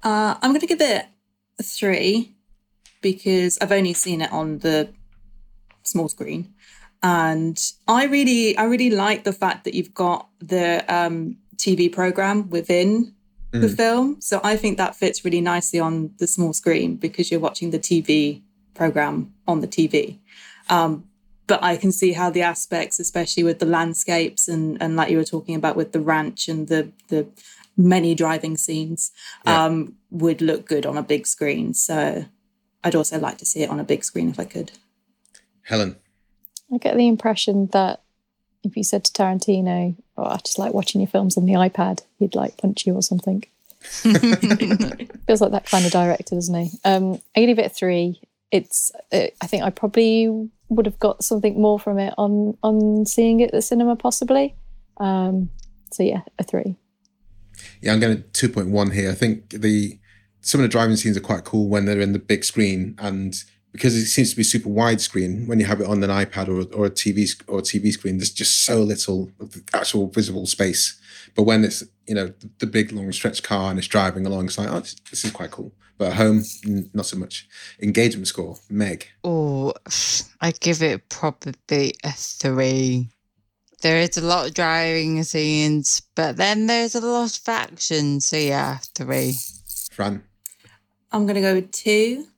Uh, 0.03 0.35
I'm 0.43 0.51
going 0.51 0.61
to 0.61 0.67
give 0.67 0.81
it 0.81 1.07
a 1.61 1.63
three 1.63 2.35
because 3.03 3.57
I've 3.61 3.71
only 3.71 3.95
seen 3.95 4.21
it 4.21 4.33
on 4.33 4.59
the 4.59 4.89
small 5.85 6.09
screen, 6.09 6.53
and 7.05 7.57
I 7.87 8.07
really, 8.07 8.59
I 8.59 8.65
really 8.65 8.91
like 8.91 9.23
the 9.23 9.33
fact 9.33 9.65
that 9.65 9.75
you've 9.75 9.95
got 9.95 10.29
the 10.41 10.85
um, 10.93 11.37
TV 11.57 11.93
program 11.93 12.49
within 12.51 13.15
the 13.53 13.69
film. 13.69 14.21
So 14.21 14.41
I 14.43 14.57
think 14.57 14.79
that 14.79 14.97
fits 14.97 15.25
really 15.25 15.41
nicely 15.41 15.79
on 15.79 16.11
the 16.19 16.27
small 16.27 16.53
screen 16.53 16.97
because 16.97 17.31
you're 17.31 17.39
watching 17.39 17.71
the 17.71 17.79
TV 17.79 18.43
program 18.75 19.33
on 19.47 19.61
the 19.61 19.69
TV. 19.69 20.19
Um, 20.69 21.05
but 21.47 21.63
I 21.63 21.77
can 21.77 21.93
see 21.93 22.15
how 22.15 22.31
the 22.31 22.43
aspects, 22.43 22.99
especially 22.99 23.45
with 23.45 23.61
the 23.61 23.67
landscapes 23.67 24.49
and 24.49 24.77
and 24.83 24.97
like 24.97 25.11
you 25.11 25.19
were 25.19 25.25
talking 25.25 25.55
about 25.55 25.77
with 25.77 25.93
the 25.93 26.01
ranch 26.01 26.49
and 26.49 26.67
the 26.67 26.91
the 27.09 27.29
many 27.77 28.15
driving 28.17 28.57
scenes, 28.57 29.13
Yeah. 29.47 29.65
um, 29.67 29.95
would 30.11 30.41
look 30.41 30.67
good 30.67 30.85
on 30.87 30.97
a 30.99 31.03
big 31.03 31.27
screen. 31.27 31.75
So 31.75 32.25
I'd 32.83 32.95
also 32.97 33.19
like 33.21 33.39
to 33.39 33.45
see 33.47 33.63
it 33.63 33.71
on 33.71 33.79
a 33.79 33.85
big 33.85 34.03
screen 34.05 34.29
if 34.31 34.41
I 34.41 34.47
could. 34.47 34.73
Helen. 35.63 35.95
I 36.73 36.79
get 36.79 36.97
the 36.97 37.07
impression 37.07 37.69
that 37.73 38.03
if 38.65 38.77
you 38.77 38.83
said 38.83 39.05
to 39.05 39.13
Tarantino, 39.13 39.97
"Oh, 40.17 40.25
I 40.25 40.37
just 40.39 40.59
like 40.59 40.75
watching 40.75 41.01
your 41.01 41.09
films 41.09 41.37
on 41.37 41.47
the 41.47 41.55
iPad," 41.55 42.03
he'd 42.19 42.35
like 42.35 42.57
punch 42.57 42.87
you 42.87 42.95
or 42.95 43.03
something. 43.03 43.45
Feels 43.81 45.41
like 45.41 45.53
that 45.53 45.67
kind 45.67 45.85
of 45.85 45.93
director, 45.93 46.35
doesn't 46.35 46.55
he? 46.55 46.71
Um, 46.85 47.21
I 47.37 47.45
give 47.45 47.59
it 47.59 47.67
a 47.67 47.71
three. 47.71 48.21
It's. 48.51 48.93
Uh, 49.13 49.27
I 49.41 49.47
think 49.47 49.63
I 49.63 49.71
probably 49.71 50.49
would 50.69 50.87
have 50.87 50.99
got 50.99 51.23
something 51.23 51.61
more 51.61 51.79
from 51.79 51.99
it 51.99 52.15
on 52.17 52.57
on 52.63 53.07
seeing 53.07 53.41
it 53.41 53.47
at 53.47 53.53
the 53.53 53.63
cinema, 53.63 53.97
possibly. 53.97 54.55
Um, 54.99 55.51
so 55.93 56.03
yeah, 56.03 56.23
a 56.39 56.45
three. 56.45 56.77
Yeah, 57.81 57.93
I'm 57.93 58.01
going 58.01 58.25
to 58.33 58.49
2.1 58.49 58.93
here. 58.93 59.11
I 59.11 59.15
think 59.15 59.51
the 59.51 59.99
some 60.41 60.61
of 60.61 60.65
the 60.65 60.69
driving 60.69 60.97
scenes 60.97 61.17
are 61.17 61.21
quite 61.21 61.45
cool 61.45 61.69
when 61.69 61.87
they're 61.87 62.01
in 62.01 62.13
the 62.13 62.19
big 62.19 62.45
screen, 62.45 62.95
and 62.99 63.43
because 63.75 63.97
it 63.97 64.07
seems 64.07 64.31
to 64.31 64.37
be 64.37 64.45
super 64.45 64.69
widescreen, 64.69 65.49
when 65.49 65.59
you 65.59 65.67
have 65.67 65.81
it 65.81 65.89
on 65.89 66.01
an 66.05 66.09
iPad 66.09 66.47
or, 66.47 66.73
or 66.79 66.87
a 66.87 66.91
TV 66.91 67.29
or 67.49 67.59
a 67.59 67.63
TV 67.63 67.91
screen, 67.91 68.19
there's 68.19 68.31
just 68.31 68.65
so 68.65 68.81
little 68.81 69.33
actual 69.73 70.07
visible 70.07 70.47
space. 70.47 70.97
But 71.35 71.43
when 71.43 71.65
it's 71.65 71.83
you 72.07 72.15
know 72.15 72.29
the, 72.29 72.51
the 72.61 72.67
big 72.69 72.93
long 72.93 73.11
stretch 73.11 73.43
car 73.43 73.71
and 73.71 73.79
it's 73.79 73.89
driving 73.89 74.27
along, 74.27 74.47
it's 74.47 74.59
like 74.59 74.69
oh, 74.71 74.79
this, 74.79 74.95
this 75.11 75.25
is 75.25 75.33
quite 75.33 75.51
cool. 75.51 75.73
But 75.99 76.11
at 76.13 76.15
home, 76.15 76.45
n- 76.65 76.89
not 76.95 77.07
so 77.07 77.17
much. 77.17 77.49
Engagement 77.83 78.29
score, 78.29 78.57
Meg. 78.71 79.09
Oh, 79.25 79.73
I 80.41 80.53
give 80.53 80.81
it 80.81 81.09
probably 81.09 81.95
a 82.05 82.13
three. 82.13 83.09
There 83.83 83.99
is 83.99 84.17
a 84.17 84.25
lot 84.25 84.47
of 84.47 84.55
driving 84.55 85.21
scenes, 85.25 86.01
but 86.15 86.37
then 86.37 86.69
there's 86.69 86.95
a 86.95 87.01
lot 87.01 87.37
of 87.37 87.49
action. 87.49 88.21
So 88.21 88.37
yeah, 88.37 88.79
three. 88.95 89.35
Fran. 89.91 90.23
I'm 91.11 91.27
gonna 91.27 91.41
go 91.41 91.55
with 91.55 91.73
two 91.73 92.29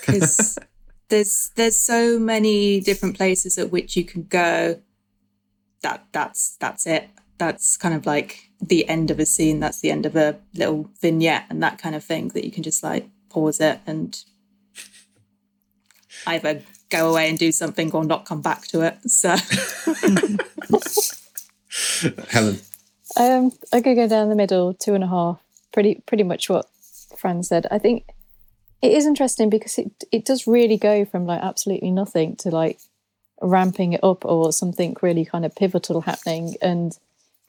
because 0.00 0.58
there's 1.08 1.50
there's 1.56 1.76
so 1.76 2.18
many 2.18 2.80
different 2.80 3.16
places 3.16 3.58
at 3.58 3.70
which 3.70 3.96
you 3.96 4.04
can 4.04 4.24
go. 4.24 4.80
That 5.82 6.06
that's 6.12 6.56
that's 6.56 6.86
it. 6.86 7.08
That's 7.38 7.76
kind 7.76 7.94
of 7.94 8.06
like 8.06 8.50
the 8.60 8.88
end 8.88 9.10
of 9.10 9.20
a 9.20 9.26
scene. 9.26 9.60
That's 9.60 9.80
the 9.80 9.90
end 9.90 10.06
of 10.06 10.16
a 10.16 10.38
little 10.54 10.90
vignette 11.00 11.44
and 11.50 11.62
that 11.62 11.78
kind 11.78 11.94
of 11.94 12.04
thing 12.04 12.28
that 12.28 12.44
you 12.44 12.50
can 12.50 12.62
just 12.62 12.82
like 12.82 13.08
pause 13.28 13.60
it 13.60 13.80
and 13.86 14.22
either 16.26 16.62
go 16.90 17.10
away 17.10 17.28
and 17.28 17.38
do 17.38 17.52
something 17.52 17.92
or 17.92 18.04
not 18.04 18.24
come 18.24 18.42
back 18.42 18.66
to 18.68 18.82
it. 18.82 18.98
So 19.08 19.30
Helen. 22.28 22.58
Um, 23.16 23.52
I 23.72 23.80
could 23.80 23.96
go 23.96 24.08
down 24.08 24.28
the 24.28 24.34
middle, 24.34 24.74
two 24.74 24.94
and 24.94 25.04
a 25.04 25.08
half. 25.08 25.40
Pretty, 25.72 26.02
pretty 26.06 26.24
much 26.24 26.48
what 26.48 26.68
Fran 27.16 27.42
said. 27.42 27.66
I 27.70 27.78
think 27.78 28.04
it 28.80 28.92
is 28.92 29.06
interesting 29.06 29.50
because 29.50 29.78
it 29.78 30.04
it 30.12 30.24
does 30.24 30.46
really 30.46 30.76
go 30.76 31.04
from 31.04 31.26
like 31.26 31.42
absolutely 31.42 31.90
nothing 31.90 32.36
to 32.36 32.50
like 32.50 32.78
ramping 33.40 33.92
it 33.92 34.02
up 34.02 34.24
or 34.24 34.52
something 34.52 34.96
really 35.02 35.24
kind 35.24 35.44
of 35.44 35.54
pivotal 35.54 36.00
happening. 36.02 36.56
And 36.60 36.96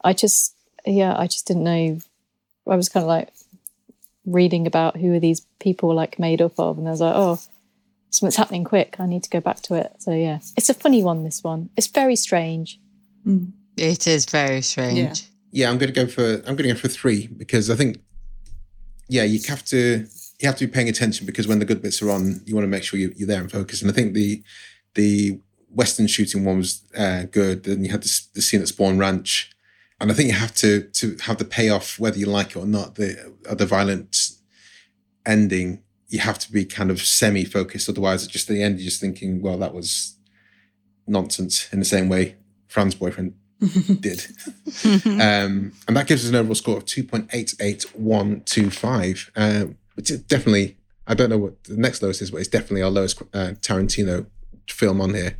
I 0.03 0.13
just, 0.13 0.55
yeah, 0.85 1.15
I 1.17 1.27
just 1.27 1.47
didn't 1.47 1.63
know. 1.63 1.99
I 2.67 2.75
was 2.75 2.89
kind 2.89 3.03
of 3.03 3.07
like 3.07 3.29
reading 4.25 4.67
about 4.67 4.97
who 4.97 5.13
are 5.13 5.19
these 5.19 5.41
people 5.59 5.93
like 5.93 6.19
made 6.19 6.41
up 6.41 6.59
of, 6.59 6.77
and 6.77 6.87
I 6.87 6.91
was 6.91 7.01
like, 7.01 7.15
oh, 7.15 7.39
something's 8.11 8.35
happening 8.35 8.63
quick. 8.63 8.95
I 8.99 9.05
need 9.05 9.23
to 9.23 9.29
go 9.29 9.39
back 9.39 9.61
to 9.63 9.75
it. 9.75 9.93
So 9.99 10.11
yeah, 10.11 10.39
it's 10.55 10.69
a 10.69 10.73
funny 10.73 11.03
one. 11.03 11.23
This 11.23 11.43
one, 11.43 11.69
it's 11.75 11.87
very 11.87 12.15
strange. 12.15 12.79
Mm. 13.25 13.51
It 13.77 14.07
is 14.07 14.25
very 14.25 14.61
strange. 14.61 14.97
Yeah. 14.97 15.13
yeah, 15.51 15.69
I'm 15.69 15.77
going 15.77 15.91
to 15.91 16.05
go 16.05 16.07
for 16.07 16.35
I'm 16.47 16.55
going 16.55 16.69
to 16.69 16.73
go 16.73 16.75
for 16.75 16.89
three 16.89 17.27
because 17.27 17.69
I 17.69 17.75
think 17.75 17.99
yeah, 19.07 19.23
you 19.23 19.39
have 19.47 19.65
to 19.65 20.05
you 20.39 20.47
have 20.47 20.57
to 20.57 20.67
be 20.67 20.71
paying 20.71 20.89
attention 20.89 21.25
because 21.25 21.47
when 21.47 21.59
the 21.59 21.65
good 21.65 21.81
bits 21.81 22.01
are 22.01 22.09
on, 22.09 22.41
you 22.45 22.55
want 22.55 22.63
to 22.63 22.69
make 22.69 22.83
sure 22.83 22.99
you, 22.99 23.13
you're 23.15 23.27
there 23.27 23.41
and 23.41 23.51
focus. 23.51 23.81
And 23.81 23.91
I 23.91 23.93
think 23.93 24.13
the 24.13 24.41
the 24.95 25.39
Western 25.69 26.07
shooting 26.07 26.45
one 26.45 26.57
was 26.57 26.83
uh, 26.97 27.23
good. 27.23 27.63
Then 27.63 27.83
you 27.83 27.91
had 27.91 28.03
the, 28.03 28.21
the 28.33 28.41
scene 28.41 28.61
at 28.61 28.67
Spahn 28.67 28.99
Ranch, 28.99 29.51
and 29.99 30.11
I 30.11 30.15
think 30.15 30.29
you 30.29 30.35
have 30.35 30.53
to 30.55 30.83
to 30.83 31.17
have 31.21 31.37
the 31.37 31.45
payoff 31.45 31.99
whether 31.99 32.17
you 32.17 32.25
like 32.25 32.51
it 32.51 32.57
or 32.57 32.65
not. 32.65 32.95
The 32.95 33.35
the 33.43 33.65
violent 33.65 34.15
ending, 35.25 35.83
you 36.07 36.19
have 36.19 36.39
to 36.39 36.51
be 36.51 36.65
kind 36.65 36.89
of 36.89 37.01
semi 37.01 37.43
focused. 37.43 37.89
Otherwise, 37.89 38.25
at 38.25 38.31
just 38.31 38.49
at 38.49 38.53
the 38.53 38.63
end, 38.63 38.79
you're 38.79 38.89
just 38.89 39.01
thinking, 39.01 39.41
well, 39.41 39.57
that 39.57 39.73
was 39.73 40.15
nonsense. 41.05 41.67
In 41.73 41.79
the 41.79 41.85
same 41.85 42.07
way, 42.07 42.37
Fran's 42.67 42.95
boyfriend 42.95 43.33
did. 43.99 44.25
um, 45.05 45.73
and 45.87 45.97
that 45.97 46.07
gives 46.07 46.23
us 46.23 46.29
an 46.29 46.35
overall 46.35 46.55
score 46.55 46.77
of 46.77 46.85
2.88125, 46.85 49.31
um, 49.35 49.77
which 49.99 50.09
is 50.09 50.21
definitely, 50.21 50.77
I 51.07 51.13
don't 51.13 51.29
know 51.29 51.37
what 51.37 51.61
the 51.65 51.75
next 51.75 52.01
lowest 52.01 52.21
is, 52.21 52.31
but 52.31 52.37
it's 52.37 52.47
definitely 52.47 52.83
our 52.83 52.89
lowest 52.89 53.21
uh, 53.33 53.51
Tarantino 53.59 54.27
film 54.69 55.01
on 55.01 55.13
here. 55.13 55.35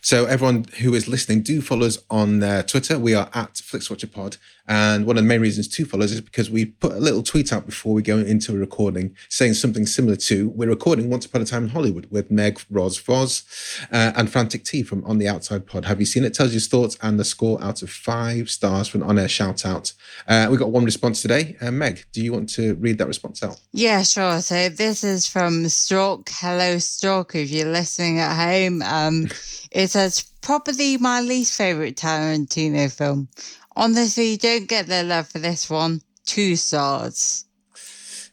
So 0.00 0.26
everyone 0.26 0.64
who 0.80 0.94
is 0.94 1.08
listening, 1.08 1.42
do 1.42 1.60
follow 1.60 1.86
us 1.86 1.98
on 2.10 2.42
uh, 2.42 2.62
Twitter. 2.62 2.98
We 2.98 3.14
are 3.14 3.28
at 3.34 3.54
FlixWatcherPod. 3.54 4.38
And 4.68 5.06
one 5.06 5.16
of 5.16 5.22
the 5.22 5.28
main 5.28 5.40
reasons 5.40 5.68
to 5.68 5.84
follow 5.84 6.04
us 6.04 6.10
is 6.10 6.20
because 6.20 6.50
we 6.50 6.64
put 6.66 6.92
a 6.92 7.00
little 7.00 7.22
tweet 7.22 7.52
out 7.52 7.66
before 7.66 7.94
we 7.94 8.02
go 8.02 8.18
into 8.18 8.52
a 8.52 8.58
recording 8.58 9.14
saying 9.28 9.54
something 9.54 9.86
similar 9.86 10.16
to, 10.16 10.48
we're 10.50 10.68
recording 10.68 11.08
Once 11.08 11.24
Upon 11.24 11.42
a 11.42 11.44
Time 11.44 11.64
in 11.64 11.70
Hollywood 11.70 12.08
with 12.10 12.30
Meg 12.30 12.60
Roz 12.68 12.98
Voz 12.98 13.44
uh, 13.92 14.12
and 14.16 14.30
Frantic 14.30 14.64
T 14.64 14.82
from 14.82 15.04
On 15.04 15.18
the 15.18 15.28
Outside 15.28 15.66
Pod. 15.66 15.84
Have 15.84 16.00
you 16.00 16.06
seen 16.06 16.24
it? 16.24 16.34
Tells 16.34 16.52
you 16.52 16.60
thoughts 16.60 16.98
and 17.00 17.18
the 17.18 17.24
score 17.24 17.62
out 17.62 17.82
of 17.82 17.90
five 17.90 18.50
stars 18.50 18.88
for 18.88 18.98
an 18.98 19.04
on-air 19.04 19.28
shout 19.28 19.64
out. 19.64 19.92
Uh, 20.26 20.48
we 20.50 20.56
got 20.56 20.70
one 20.70 20.84
response 20.84 21.22
today. 21.22 21.56
Uh, 21.60 21.70
Meg, 21.70 22.04
do 22.12 22.22
you 22.22 22.32
want 22.32 22.48
to 22.50 22.74
read 22.76 22.98
that 22.98 23.06
response 23.06 23.42
out? 23.42 23.60
Yeah, 23.72 24.02
sure. 24.02 24.40
So 24.40 24.68
this 24.68 25.04
is 25.04 25.26
from 25.28 25.68
Stork. 25.68 26.28
Hello, 26.30 26.78
Stork. 26.78 27.34
If 27.36 27.50
you're 27.50 27.70
listening 27.70 28.18
at 28.18 28.34
home, 28.34 28.82
um, 28.82 29.28
it 29.76 29.90
says 29.90 30.24
probably 30.40 30.96
my 30.96 31.20
least 31.20 31.56
favorite 31.56 31.96
Tarantino 31.96 32.90
film. 32.90 33.28
Honestly, 33.76 34.30
you 34.32 34.38
don't 34.38 34.66
get 34.68 34.86
their 34.86 35.04
love 35.04 35.28
for 35.28 35.38
this 35.38 35.68
one. 35.68 36.00
Two 36.24 36.56
stars. 36.56 37.44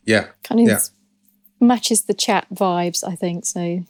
Yeah, 0.06 0.28
Kind 0.44 0.62
of 0.62 0.68
Yeah. 0.68 0.80
matches 1.60 2.04
the 2.04 2.14
chat 2.14 2.48
vibes, 2.54 3.04
I 3.08 3.16
think. 3.16 3.46
So 3.46 3.84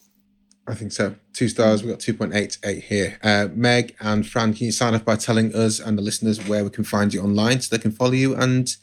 I 0.66 0.76
think 0.76 0.92
so. 0.94 1.16
Two 1.34 1.50
stars. 1.50 1.84
We've 1.84 1.92
got 1.92 2.00
2.88 2.00 2.84
here. 2.84 3.20
Uh, 3.22 3.50
Meg 3.54 3.96
and 4.00 4.26
Fran, 4.26 4.54
can 4.54 4.66
you 4.68 4.72
sign 4.72 4.96
off 4.96 5.04
by 5.04 5.16
telling 5.18 5.54
us 5.54 5.80
and 5.80 5.98
the 5.98 6.02
listeners 6.02 6.40
where 6.48 6.64
we 6.64 6.70
can 6.70 6.84
find 6.86 7.14
you 7.14 7.22
online 7.22 7.60
so 7.62 7.76
they 7.76 7.82
can 7.82 7.92
follow 7.92 8.14
you 8.14 8.34
and 8.36 8.76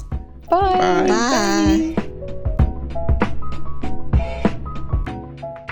Bye. 0.51 1.07
Bye. 1.07 1.07
Bye. 1.07 1.95